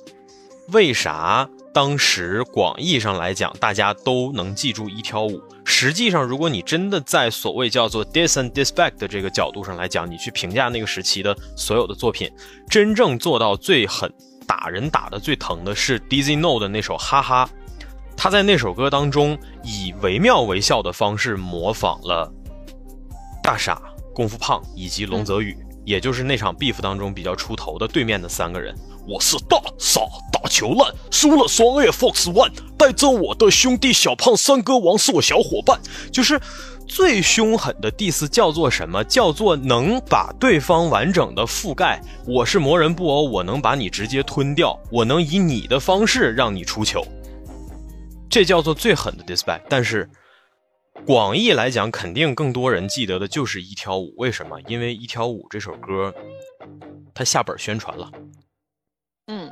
[0.73, 1.49] 为啥？
[1.73, 5.41] 当时广义上来讲，大家都能记住一挑五。
[5.69, 12.31] 实际上，如果你真的在所谓叫做 dis and disrespect 的这个角度上来讲，你去评价那个时期的所有的作品，
[12.71, 14.11] 真正做到最狠、
[14.47, 17.51] 打人打的最疼的是 Dizzy No 的那首《哈哈》。
[18.17, 22.33] 他在那首歌当中以惟妙惟肖的方式模仿了
[23.43, 23.83] 大傻、
[24.15, 28.73] 功夫胖以及龙泽宇，也就是那场 beef 当中比较出头的对面的三个人。
[29.09, 30.01] 我是大傻
[30.33, 35.81] 打球烂，输了双月 Fox One，带着我的兄弟小胖三哥王是我小伙伴。
[36.11, 36.41] 就是
[36.89, 39.05] 最凶狠的 diss 叫做什么？
[39.05, 42.01] 叫做能把对方完整的覆盖。
[42.27, 47.07] 我是魔人布偶，我能把你直接吞掉，我能以你的方式让你出球。
[48.29, 49.61] 这叫做最狠的 disback。
[49.69, 50.11] 但是
[51.07, 54.13] 广义来讲，肯定更多人记得的就是一条五。
[54.17, 54.61] 为什么？
[54.67, 56.13] 因为一条五这首歌，
[57.15, 58.11] 它下本宣传了。
[59.29, 59.51] 嗯，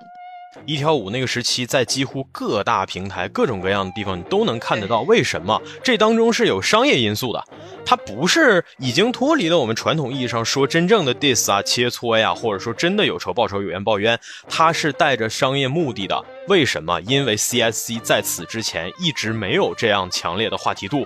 [0.67, 5.01] 一挑五那个时期，在几乎各大平台、各种各样的地方，你都能看得到。
[5.01, 5.61] 为什么？
[5.83, 7.45] 这当中是有商业因素的，
[7.85, 14.17] 它不是已经脱离了我们传统意义上说真正的 diss 啊、切磋呀，或者说真的有仇报仇、有冤报冤，
[14.49, 16.25] 它是带着商业目的的。
[16.47, 17.01] 为什么？
[17.01, 21.05] 因为 CSC 在此之前一直没有这样强烈的话题度，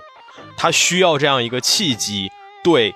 [0.55, 2.29] 它需要这样一个契机，
[2.63, 2.93] 对。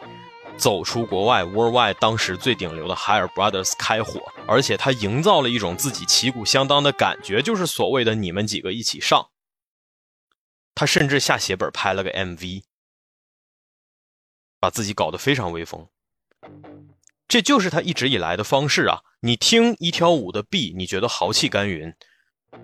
[0.57, 9.29] 走出国外，Worldwide 当时最顶流的 Higher Brothers 开火，而且他营造了一种自己旗鼓相当的感觉，就是所谓的你们几个一起上。
[10.75, 12.63] 他甚至下血本拍了个 MV，
[14.59, 15.87] 把自己搞得非常威风。
[17.27, 19.01] 这就是他一直以来的方式啊！
[19.21, 21.93] 你听一挑五的 B，你觉得豪气干云。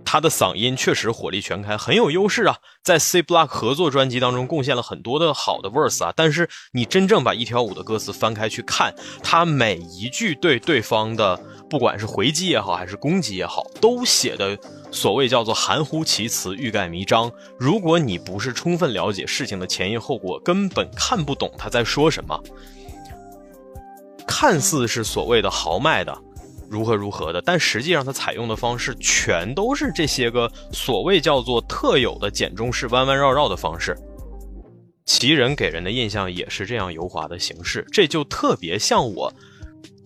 [0.03, 6.11] 他的嗓音确实火力全开，很有优势啊，在 C Block 合作专辑当中贡献了很多的好的 verse 啊。
[6.16, 8.94] 但是你真正把一条舞的歌词翻开去看，
[9.24, 11.40] 他每一句对对方的，
[11.70, 14.57] 不管是回击也好，还是攻击也好，都写的
[14.91, 17.32] 所谓叫做含糊其辞、欲盖弥彰。
[17.60, 22.41] 如果你不是充分了解事情的前因后果，根本看不懂他在说什么。
[24.26, 26.18] 看似是所谓的豪迈的。
[26.70, 33.98] 如何如何的，但实际上它采用的方式全都是这些个所谓叫做特有的简中式弯弯绕绕的方式。
[35.06, 39.34] 其人给人的印象也是这样油滑的形式，这就特别像我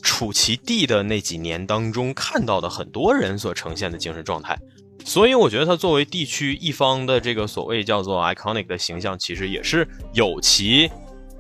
[0.02, 4.57] 处其地的那几年当中看到的很多人所呈现的精神状态。
[5.03, 10.90] 所以我觉得他作为地区一方的这个所谓叫做 iconic 的形象，其实也是有其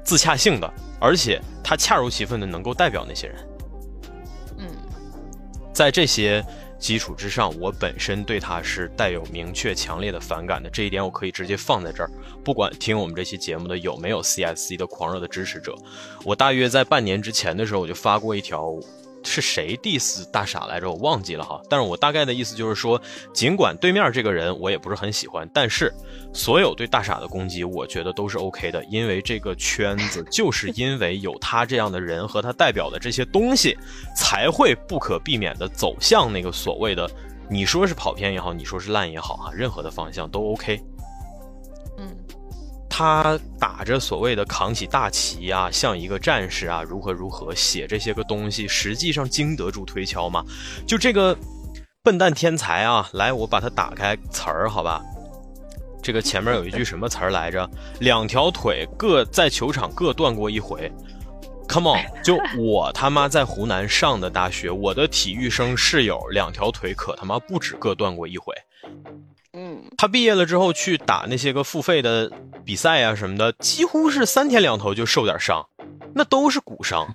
[0.03, 3.37] 自洽性的，而且他恰如其分的能够代表那些人。
[5.73, 6.45] 在这些
[6.77, 10.69] 基础之上，我本身对他是带有明确强烈的反感的。
[10.69, 12.09] 这一点我可以直接放在这儿，
[12.43, 15.75] 不管听我们这期节目的有没有 CSC 的狂热的支持者，
[16.23, 18.73] 我大约在半年之前的时候，我就发过一条。
[19.23, 20.89] 是谁 diss 大傻来着？
[20.89, 21.61] 我忘记了哈。
[21.69, 23.01] 但是我大概的意思就是说，
[23.33, 25.93] 尽管对面这个人我也不是很喜欢，但是
[26.33, 33.77] 所有对大傻的攻击，我觉得都是 OK 的，因为这个圈子就是因为有他这样的人和他代表的这些东西，
[34.15, 37.09] 才会不可避免的走向那个所谓的，
[37.49, 40.81] 你说是跑偏也好，你说是烂也好哈，任何的方向都 OK。
[42.95, 50.45] 他打着所谓的扛起大旗啊，像一个战士啊，如何如何写这些个东西，实际上经得住推敲吗？
[50.85, 51.35] 就这个
[52.03, 55.01] 笨蛋天才啊，来，我把它打开词儿，好吧？
[56.03, 57.67] 这个前面有一句什么词儿来着？
[57.99, 60.91] 两条腿各在球场各断过一回。
[61.67, 68.53] Come on， 就我他妈在湖南上的大学，我的体育生室友两条腿可他妈不止各断过一回。
[69.55, 72.31] 嗯，他毕业了之后去打那些个付费的
[72.65, 75.63] 比赛啊什么的，几乎是三天两头就受点伤，
[76.15, 77.07] 那都是骨伤。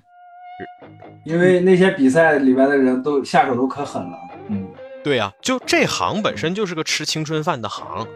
[1.25, 4.17] 因为那些比赛里边的人都下手都可狠了。
[4.47, 4.67] 嗯，
[5.03, 8.07] 对呀，就这行本身就是个吃青春饭的行。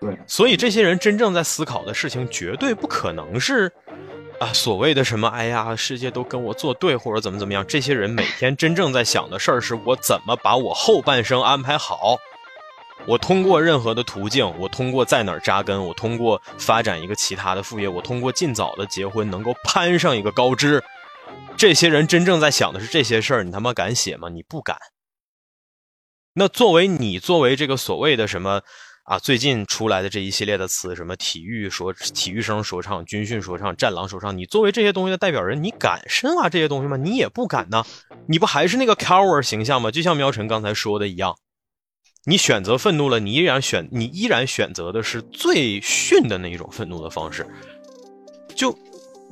[0.00, 3.70] 对，所以这些人真正在思考的事情，绝对不可能是
[4.40, 7.64] 啊所谓的什么哎呀世界都跟我作对或者怎么怎么样。
[7.66, 12.18] 这些人每天真正在想的事儿，是我怎么把我后半生安排好。
[13.06, 20.82] 我通过任何的途径，我通过在哪儿扎根，我通过发展一个其他的副业，我通过尽早的结婚能够攀上一个高枝。
[21.56, 24.28] 这些人真正在想的是这些事儿，你他妈敢写吗？
[24.28, 24.76] 你不敢。
[26.34, 28.60] 那作为你作为这个所谓的什么
[29.04, 36.96] 啊，最近出来的这一系列的词，什么体育说、体育生说唱、军训说唱、战狼说唱，你作为这些东西的代表人，你敢深挖这些东西吗？
[36.96, 37.84] 你也不敢呢。
[38.28, 39.90] 你不还是那个 coward 形象吗？
[39.90, 41.36] 就像苗晨刚才说的一样。
[42.24, 47.46] 你选择愤怒了，你依然选，你依然选择的是最逊的那一种愤怒的方式，
[48.54, 48.76] 就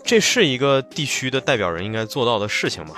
[0.04, 2.96] 这是一个地区的代表人应该做到的事情吗？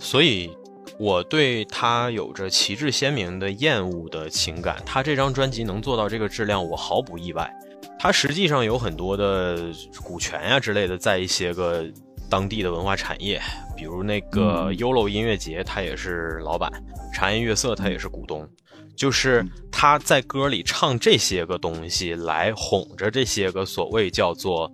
[0.00, 0.50] 所以，
[0.98, 4.82] 我对他有着旗帜鲜明的厌恶的情感。
[4.84, 7.48] 他这张专辑能做到这个质量，我毫不意外。
[7.96, 9.72] 他实际上有很多的
[10.02, 11.86] 股权呀之类的，在一些个
[12.28, 13.40] 当地的文化产业，
[13.82, 16.70] 比如那个 YOLO 音乐节，他也是老板。
[17.12, 18.48] 茶颜悦色，他也是股东，
[18.94, 24.72] 就是他在歌里唱这些个东西来哄着这些个所谓叫做，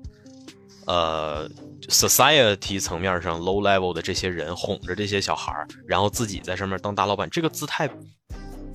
[0.86, 1.48] 呃
[1.88, 7.88] ，society 层面上 low level 的这些人哄着这些小孩儿，然后自己在上面当大老板，这个姿态，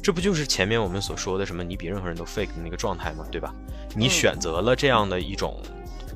[0.02, 3.24] 这不就是前面我们所说的什么你比任何人都 fake 的那个状态吗？
[3.32, 3.54] 对吧？
[3.96, 5.62] 你选择了这样的一种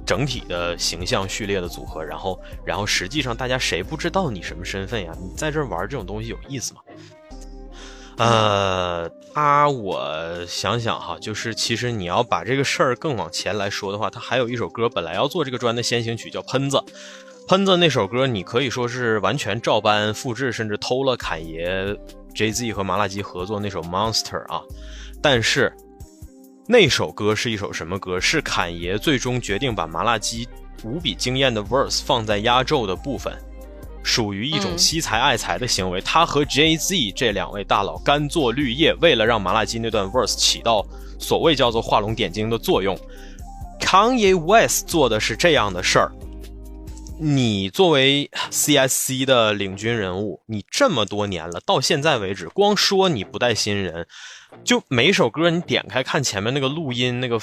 [0.08, 5.12] 整体的形象序列的组合，然后然后实际上大家谁不知道你什么身份呀？
[5.22, 6.80] 你在这玩这种东西有意思吗？
[8.18, 16.78] 呃，他我想想哈，就是其实你要把这个事儿更往前来说的话，他还有一首歌本来要做这个专的先行曲叫《喷子》，
[17.48, 21.96] 喷子那首歌你可以说是完全照搬复制，甚至偷了侃爷
[22.34, 24.64] J Z 和麻辣鸡合作那首《Monster》啊，
[25.22, 25.72] 但是
[26.70, 28.20] 那首歌是一首什么歌？
[28.20, 30.46] 是侃爷最终决定把麻辣鸡
[30.84, 33.34] 无比惊艳的 verse 放在压轴的部分。
[34.04, 36.02] 属于一种惜才爱才的行为。
[36.02, 40.86] 他和 Jay Z 这两位大佬甘做绿叶，为了让麻辣鸡那段 verse 起到
[41.18, 43.00] 所谓叫做画龙点睛的作用。
[43.80, 46.12] Kanye West 做的是这样的事儿。
[47.20, 54.08] 你作为 CSC 的领军人物，你这么多年了，到现在为止，光说你不带新人，
[54.64, 57.40] 就每首歌你点开看前面那个录音，那个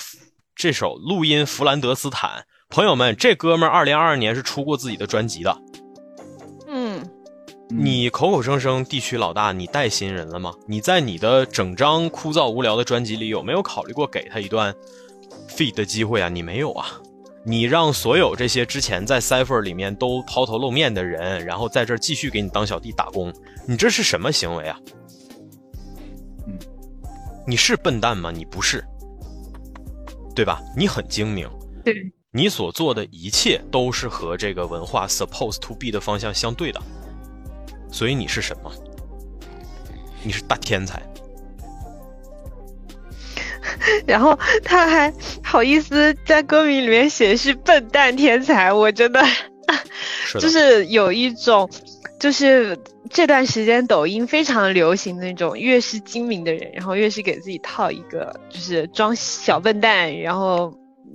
[0.54, 5.58] 这首录音《弗兰德斯坦》，朋友们，这哥们儿二零二二年是出过自己的专辑的。
[6.68, 7.04] 嗯，
[7.68, 10.54] 你口口声声地区老大，你带新人了吗？
[10.68, 14.72] 你在你的整张枯燥无聊的专辑里有没有考虑过给他一段
[15.48, 16.28] feed 的机会啊？
[16.28, 17.00] 你没有啊？
[17.46, 23.32] 你让所有这些之前在 Cipher 里面都抛头露面的人，然后在这儿继续给你当小弟打工，
[23.66, 24.80] 你这是什么行为啊？
[26.46, 26.58] 嗯，
[27.46, 28.30] 你是笨蛋吗？
[28.30, 28.82] 你不是，
[30.34, 30.62] 对吧？
[30.74, 31.48] 你很精明。
[31.84, 32.12] 对。
[32.36, 36.82] 你所做的一切都是和这个文化 supposed to be 的方向相对的，
[37.92, 38.72] 所以你是什么？
[40.24, 41.00] 你是大天才。
[44.06, 45.12] 然后他还
[45.42, 49.22] 好意思在歌名里面写是笨蛋天才，我真的
[50.40, 51.68] 就是有一种，
[52.18, 52.78] 就是
[53.10, 60.72] 这段时间抖音非常流行那种，越是精明的人，然后越是给自己套一个，就是装小笨蛋，然后。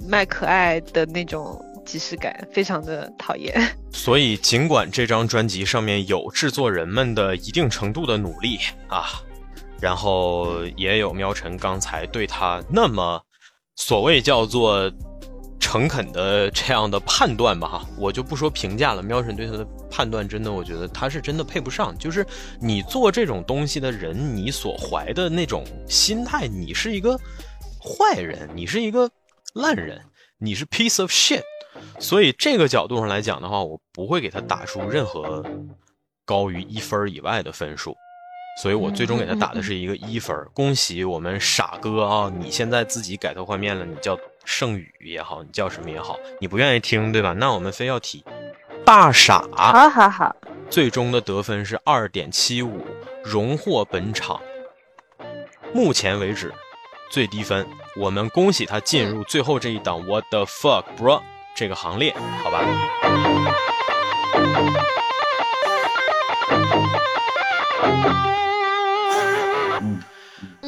[0.08, 3.54] 卖可爱的那种即视感，非常的讨厌。
[3.92, 8.58] 所以，尽管这张专辑上面有制作人们的一定程度的努力
[8.88, 9.22] 啊，
[9.82, 13.22] 然后也有喵晨刚才对他那么
[13.76, 14.92] 所谓叫做
[15.60, 19.02] 诚恳的这样的判断吧，哈，我就不说评价了。
[19.04, 21.98] 喵晨对他的判断，真的，我觉得他是真的配不上。
[21.98, 22.26] 就是
[22.62, 27.18] 你做这种东西的人，你所怀的那种心态，你是一个
[27.80, 29.10] 坏人，你是一个。
[29.56, 30.00] 烂人，
[30.38, 31.42] 你是 piece of shit，
[31.98, 35.44] 所以这个角度上来讲的话，我不会给他打出任何
[36.24, 37.98] 高于一分以外的分数，
[38.58, 40.36] 所以我最终给他打的是一个一分。
[40.54, 42.32] 恭喜我们傻哥啊！
[42.40, 47.34] 你现在自己改头换面了，你叫圣宇也好，你叫什么也好，你不愿意听对吧？
[47.34, 48.24] 那我们非要提
[48.86, 50.36] 大傻，好好好，
[50.70, 52.86] 最终的得分是二点七五，
[53.24, 54.42] 荣获本场
[55.74, 56.54] 目前为止
[57.12, 57.66] 最低分。
[57.96, 61.22] 我们恭喜他进入最后这一档 What the fuck bro
[61.56, 62.14] 这个行列，
[62.44, 62.66] 好吧？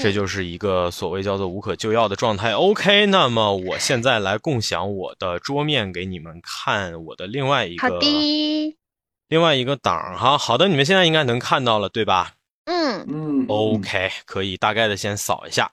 [0.01, 2.53] 这就是一个所谓叫做无可救药的状态。
[2.53, 8.77] OK，那么我现在来共享我的桌面给你们看我的另外一个好的，
[9.27, 10.37] 另外一个档哈。
[10.37, 12.33] 好的，你们现在应该能看到了，对吧？
[12.65, 15.71] 嗯嗯，OK，可以大概的先扫一下。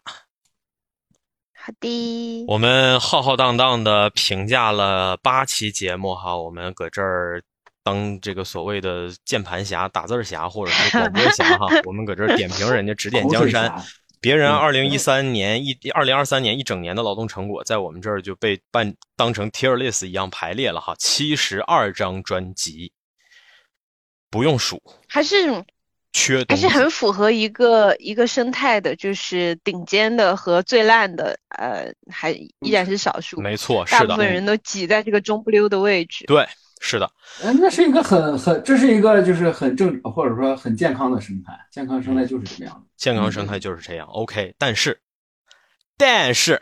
[1.54, 7.42] 好的，我们浩浩荡荡的评价了八期节目哈，我们搁这儿
[7.84, 13.70] 当这个所谓的键盘侠、打字侠或者是广播侠哈， 我们搁这儿点评人家指点江山，
[14.20, 22.92] 别人二零一三年一二零二三年一整年的劳动成果，在我们这儿就被办当成 tier list 一样排列了哈，七十二张专辑，
[24.30, 25.64] 不用数，还是。
[26.10, 33.38] 缺还是很符合一个一个生态的，就是顶尖的和最烂的，呃，还依然是少数。
[33.42, 36.24] 没错，是的，大部分人都挤在这个中不溜的位置。
[36.24, 36.48] 对，
[36.80, 37.10] 是的。
[37.42, 42.82] 嗯，那是一个很很，这是一个就是很正或者说很健康的生态，健康生态就是这样的。
[42.96, 44.06] 健康生态就是这样。
[44.08, 45.00] OK，但是，
[45.96, 46.60] 但是，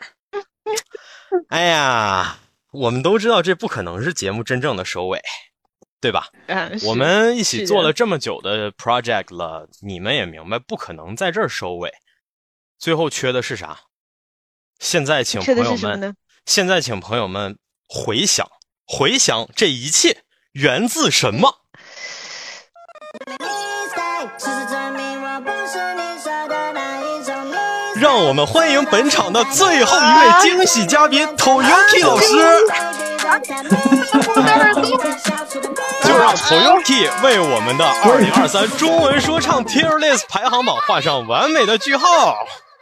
[1.49, 2.37] 哎呀，
[2.71, 5.21] 我们都知道这不可能是节目真正的收尾。
[5.99, 6.27] 对吧？
[6.45, 11.91] 嗯，我们一起做了这么久的 project 了，你们也明白，不可能在这儿收尾。
[12.77, 13.79] 最后缺的是啥？
[14.77, 16.15] 现在请朋友们，
[16.45, 17.57] 现在请朋友们
[17.89, 18.47] 回想，
[18.87, 20.23] 回想这一切
[20.53, 21.57] 源自什么？
[27.95, 32.27] 让我们欢迎本场的最后一位惊喜嘉宾 Toyoki 老师。
[36.03, 42.37] 就让 Toyoki 为我们的2023中文说唱 Tier List 排行榜画上完美的句号。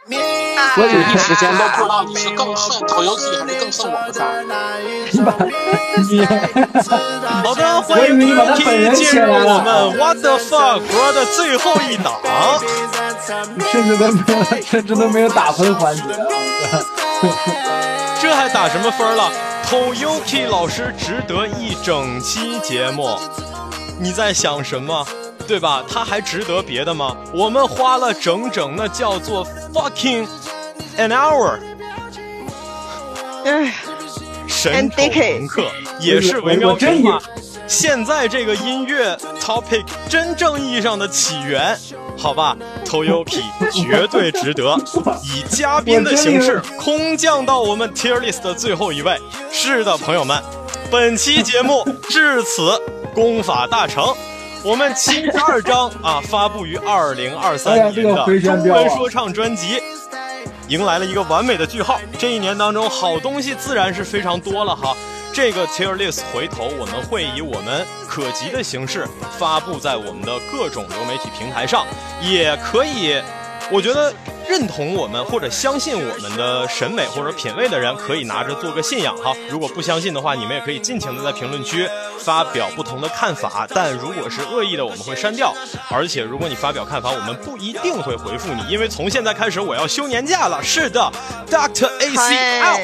[0.08, 5.24] 我有一时间都不知道你是更恨头游戏还是更恨我们仨。
[7.42, 10.80] 好的，欢迎 Toyoki 进入我们 What the fuck
[11.12, 12.14] 的最后一档。
[13.72, 16.02] 甚至都没有，甚至都没有打分环节。
[18.20, 19.30] 这还打什么分了
[19.68, 23.18] ？Toyoki 老师值得一整期节目。
[23.98, 25.04] 你在想什么？
[25.46, 25.82] 对吧？
[25.88, 27.16] 他还值得别的吗？
[27.32, 30.26] 我们花了整整那叫做 fucking
[30.98, 31.58] an hour。
[33.44, 33.74] 哎，
[34.48, 35.70] 神丑朋克
[36.00, 37.22] 也是惟妙评话。
[37.68, 41.76] 现在这个音乐 topic 真正意义上的起源，
[42.16, 43.42] 好吧，Toyoki
[43.72, 44.76] 绝对值得
[45.24, 49.20] 以嘉宾的形式空降到我们 Tier List 的最后一位。
[49.50, 50.40] 是的，朋友们，
[50.92, 52.80] 本期节目至此
[53.14, 54.14] 功法大成。
[54.66, 59.80] 我们七十二章啊，发布于二零二三年的中文说唱专辑，
[60.66, 62.00] 迎来了一个完美的句号。
[62.18, 64.92] 这一年当中，好东西自然是非常多了哈。
[65.32, 69.06] 这个 tier list 回头我们会以我们可及的形式
[69.38, 71.86] 发布在我们的各种流媒体平台上，
[72.20, 73.22] 也可以，
[73.70, 74.12] 我觉得。
[74.48, 79.34] 认同我们或者相信我们的审美或者品味的人，可以拿着做个信仰哈。
[79.50, 81.84] 如果不相信的话，你们也可以尽情的在评论区
[82.20, 83.66] 发表不同的看法。
[83.68, 85.52] 但如果是恶意的，我们会删掉。
[85.90, 90.62] 而且如果你发表看法，我们不一定会回复你，因为从现在开始我要休年假了。
[90.62, 91.10] 是的
[91.50, 92.80] ，Doctor AC out。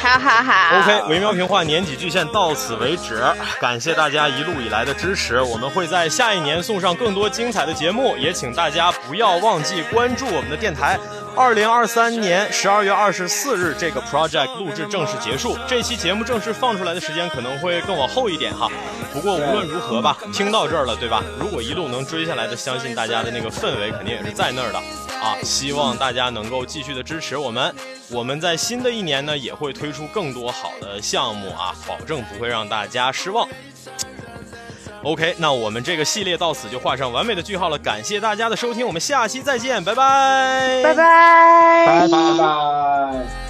[0.00, 0.80] 哈哈哈。
[0.80, 3.22] OK，维妙评话年底巨献到此为止，
[3.60, 10.98] 感谢大家一路以来的支持，我们会在下一年送上更多精彩的节目，也请大家不要忘记关注我们的电台。
[11.36, 15.56] 二零二三年十二月二十四日，这个 project 录制正式结束。
[15.66, 18.68] 这期节目正式放出来的时间可能会更往后一点哈。
[19.12, 21.22] 不过无论如何吧，听到这儿了，对吧？
[21.38, 24.78] 如果一路能追下来的，相信大家的那个氛围肯定也是在那儿的
[25.18, 25.36] 啊。
[25.42, 27.74] 希望大家能够继续的支持我们。
[28.10, 33.48] 我们在新的一年呢，也会推出更多好的项目啊，保证不会让大家失望。
[35.02, 37.78] OK，那我们这个系列到此就画上完美的句号了。
[37.78, 43.49] 感谢大家的收听，我们下期再见，拜拜，拜拜，拜拜拜。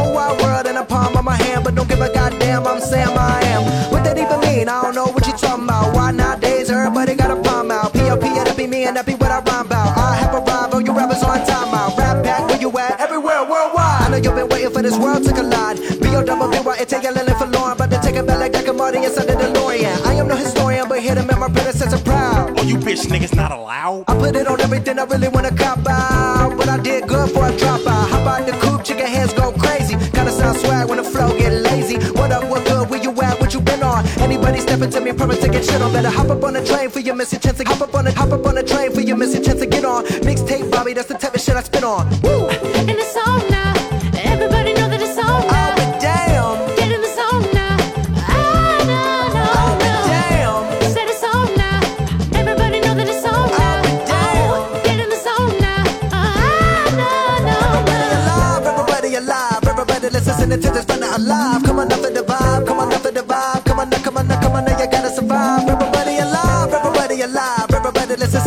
[15.11, 15.77] World to collide.
[16.01, 16.23] B.O.
[16.23, 18.73] double B, Y, take a lily for Lauren, but to take it back like Dr.
[18.73, 20.05] Marty inside the DeLorean.
[20.05, 22.59] I am no historian, but here to make my predecessor proud.
[22.59, 24.05] Oh, you bitch niggas not allowed?
[24.07, 26.57] I put it on everything I really wanna cop out.
[26.57, 28.09] But I did good for a drop out.
[28.09, 29.95] Hop out the coupe, chicken hands go crazy.
[30.11, 31.97] Gotta sound swag when the flow get lazy.
[32.19, 34.05] What up, what good, where you at, what you been on?
[34.19, 35.91] Anybody stepping to me, promise to get shit on.
[35.93, 38.11] Better hop up on the train for your missing chance to hop up on the
[38.11, 40.05] hop up on the train for your missing chance to get on.
[40.27, 42.07] Mixtape Bobby, that's the type of shit I spit on.
[42.21, 42.40] Woo!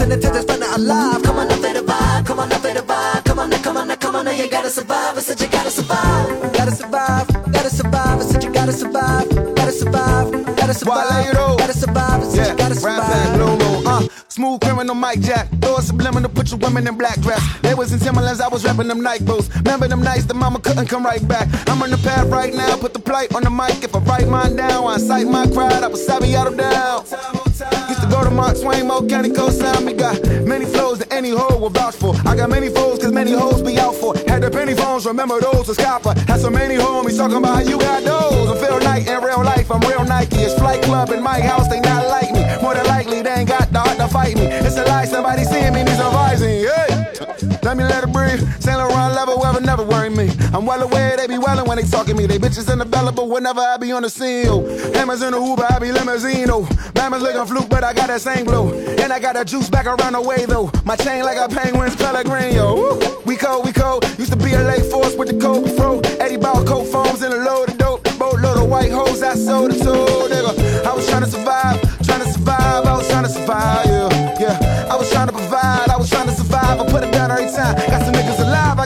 [0.01, 1.23] Everybody listen to this fun alive.
[1.23, 3.59] Come on up for the vibe, come on up for the vibe, come on now,
[3.59, 5.17] come on now, come on now, you gotta survive.
[5.17, 8.21] I said you gotta survive, gotta survive, gotta survive.
[8.21, 12.23] I said you gotta survive, gotta survive, gotta survive, gotta survive.
[12.23, 13.87] I said you gotta survive.
[13.87, 15.49] Uh, smooth criminal Mike Jack.
[15.61, 17.43] Throw a subliminal, put your women in black dress.
[17.61, 19.49] They was in Timberlands, I was rapping them night boots.
[19.57, 21.49] Remember them nights the mama couldn't come right back.
[21.69, 23.83] I'm on the path right now, put the plate on the mic.
[23.85, 27.44] If I write mine down, I cite my crowd, I was savvy out of down.
[28.15, 29.87] Go to Mark Twain, Mo County Sound.
[29.87, 30.15] Me got
[30.47, 32.15] many flows that any hoe will vouch for.
[32.25, 34.15] I got many foes, cause many hoes be out for.
[34.29, 36.15] Had the penny phones, remember those was copper.
[36.29, 38.51] Had so many homies talking about how you got those.
[38.51, 40.37] I feel like in real life, I'm real Nike.
[40.47, 42.45] It's Flight Club in my house, they not like me.
[42.63, 44.47] More than likely, they ain't got the heart to fight me.
[44.47, 45.81] It's a lie, somebody seeing me.
[45.81, 45.94] Hey!
[47.75, 48.63] Let me let it breathe.
[48.63, 50.31] Saint Laurent level, ever never worry me.
[50.53, 52.25] I'm well aware they be wildin' when they talking me.
[52.25, 54.47] They bitches unavailable whenever I be on the scene.
[54.47, 56.51] Oh, Hammers in the Uber, I be limousine.
[56.51, 56.63] Oh,
[56.95, 58.73] Bama's looking fluke, but I got that same glow.
[58.73, 60.71] And I got that juice back around the way though.
[60.85, 62.77] My chain like a penguin's Pellegrino.
[62.77, 63.23] Woo.
[63.25, 64.05] We cold, we cold.
[64.21, 65.99] Used to be a late force with the cold fro.
[66.21, 68.05] Eddie ball cold foams and a load of dope.
[68.21, 69.95] Boatload of white hoes I sold it to,
[70.31, 70.85] nigga.
[70.87, 72.87] I was trying to survive, trying to survive.
[72.87, 74.89] I was trying to survive, yeah, yeah.
[74.93, 76.81] I was trying to provide, I was trying to survive.
[76.81, 77.24] I put it down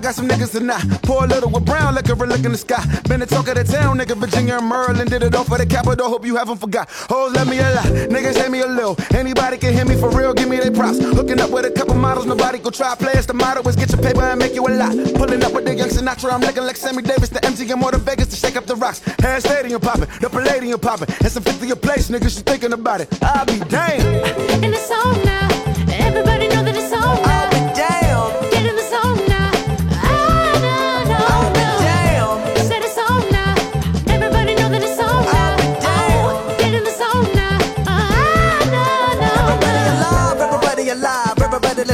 [0.09, 0.81] got some niggas that not.
[1.03, 2.83] Pour a little with brown liquor and look in the sky.
[3.09, 4.17] Been the talk of the town, nigga.
[4.17, 6.09] Virginia and Maryland did it all for the capital.
[6.09, 6.89] Hope you haven't forgot.
[7.11, 8.97] Hoes let me a lot, niggas hate me a little.
[9.15, 10.99] Anybody can hear me for real, give me their props.
[10.99, 12.95] Hooking up with a couple models, nobody go try.
[12.95, 14.97] Players, the motto is get your paper and make you a lot.
[15.15, 17.99] Pulling up with the young Sinatra, I'm looking like Sammy Davis, the MGM or the
[17.99, 19.01] Vegas to shake up the rocks.
[19.21, 22.39] Head stadium popping, the Palladium popping, and some 50 a place, niggas.
[22.39, 23.09] You thinking about it?
[23.23, 24.65] I'll be damned.
[24.65, 25.58] In the zone now.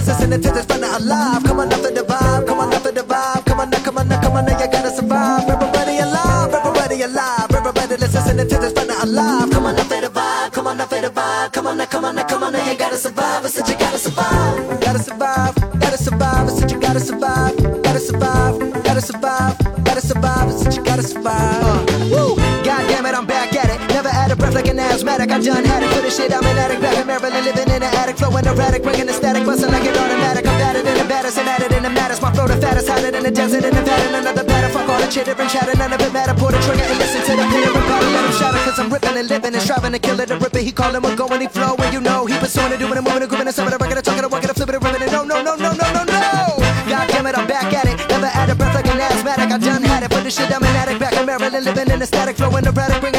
[0.07, 1.43] Let's listen to this fun alive.
[1.45, 4.09] Come on for the vibe, come on for the vibe, come on now, come on
[4.09, 5.49] now, come on now, you gotta survive.
[5.49, 9.51] Everybody alive, everybody alive, everybody let's listen to this fun alive.
[9.51, 12.15] Come on for the vibe, come on for the vibe, come on now, come on
[12.17, 13.45] now, come on now, you gotta survive.
[13.45, 16.49] I said you gotta survive, gotta survive, gotta survive.
[16.49, 20.49] I said you gotta survive, gotta survive, gotta survive, gotta survive.
[20.49, 21.65] I said you gotta survive.
[21.65, 21.84] Uh,
[24.35, 25.31] Of breath like an asthmatic.
[25.31, 26.35] I done had it for the shit.
[26.35, 29.47] I'm an addict back in Maryland, living in an attic, flowing erratic, bringing the static,
[29.47, 30.43] busting like an automatic.
[30.43, 32.19] I'm battered in the baddest and added in the maddest.
[32.21, 34.19] My flow the fattest, hotter than the desert in Nevada.
[34.19, 35.79] Another batter, fuck all the chitter and chatter.
[35.79, 36.35] None of it matter.
[36.35, 38.11] Pull the trigger and listen to the pitter and power.
[38.11, 40.27] Let him shatter, cause I'm ripping and living and striving to kill it.
[40.27, 42.99] The ripper, he callin' with going, he flow, and you know he pursuing it, doing
[42.99, 45.03] it, moving it, grooving it, some of the record, talking, it, walking, flipping it, ripping
[45.07, 45.15] it.
[45.15, 46.59] No, no, no, no, no, no, no.
[46.91, 48.03] God damn it, I'm back at it.
[48.11, 49.47] Never out of breath like an asthmatic.
[49.55, 50.11] I done had it.
[50.11, 50.99] For the shit, I'm an addict.
[50.99, 53.14] Back in Maryland, living in a static, flowing erratic,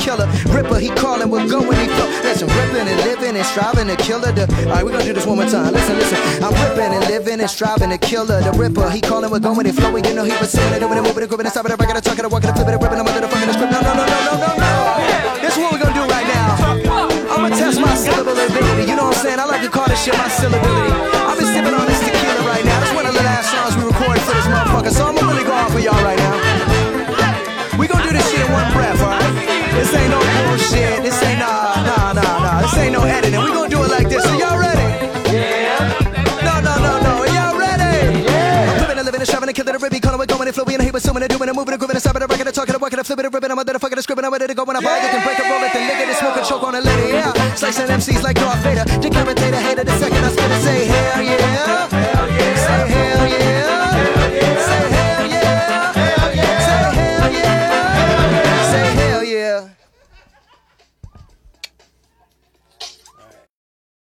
[0.00, 0.54] striving to kill it.
[0.54, 2.08] Ripper, he calling, we're going, he flow.
[2.22, 4.38] Listen, ripping and living and striving to kill it.
[4.38, 5.72] Alright, we're gonna do this one more time.
[5.72, 6.18] Listen, listen.
[6.42, 8.44] I'm ripping and living and striving to kill it.
[8.44, 10.04] The ripper, he calling, we're going, he flowing.
[10.04, 11.50] You know, he was pursuing it, doing it, moving it, grooving it.
[11.50, 13.72] Stopping the record, talking, walking, flipping it, ripping the motherfucking script.
[13.72, 14.70] No, no, no, no, no, no, no.
[15.40, 16.50] This is what we're gonna do right now.
[17.30, 18.90] I'ma test my syllable ability.
[18.90, 19.38] You know what I'm saying?
[19.38, 20.69] I like to call this shit my syllability.
[47.60, 48.84] Slicing MCs like Darth Vader.
[49.04, 49.84] Decapitator, hater.
[49.84, 50.29] The second I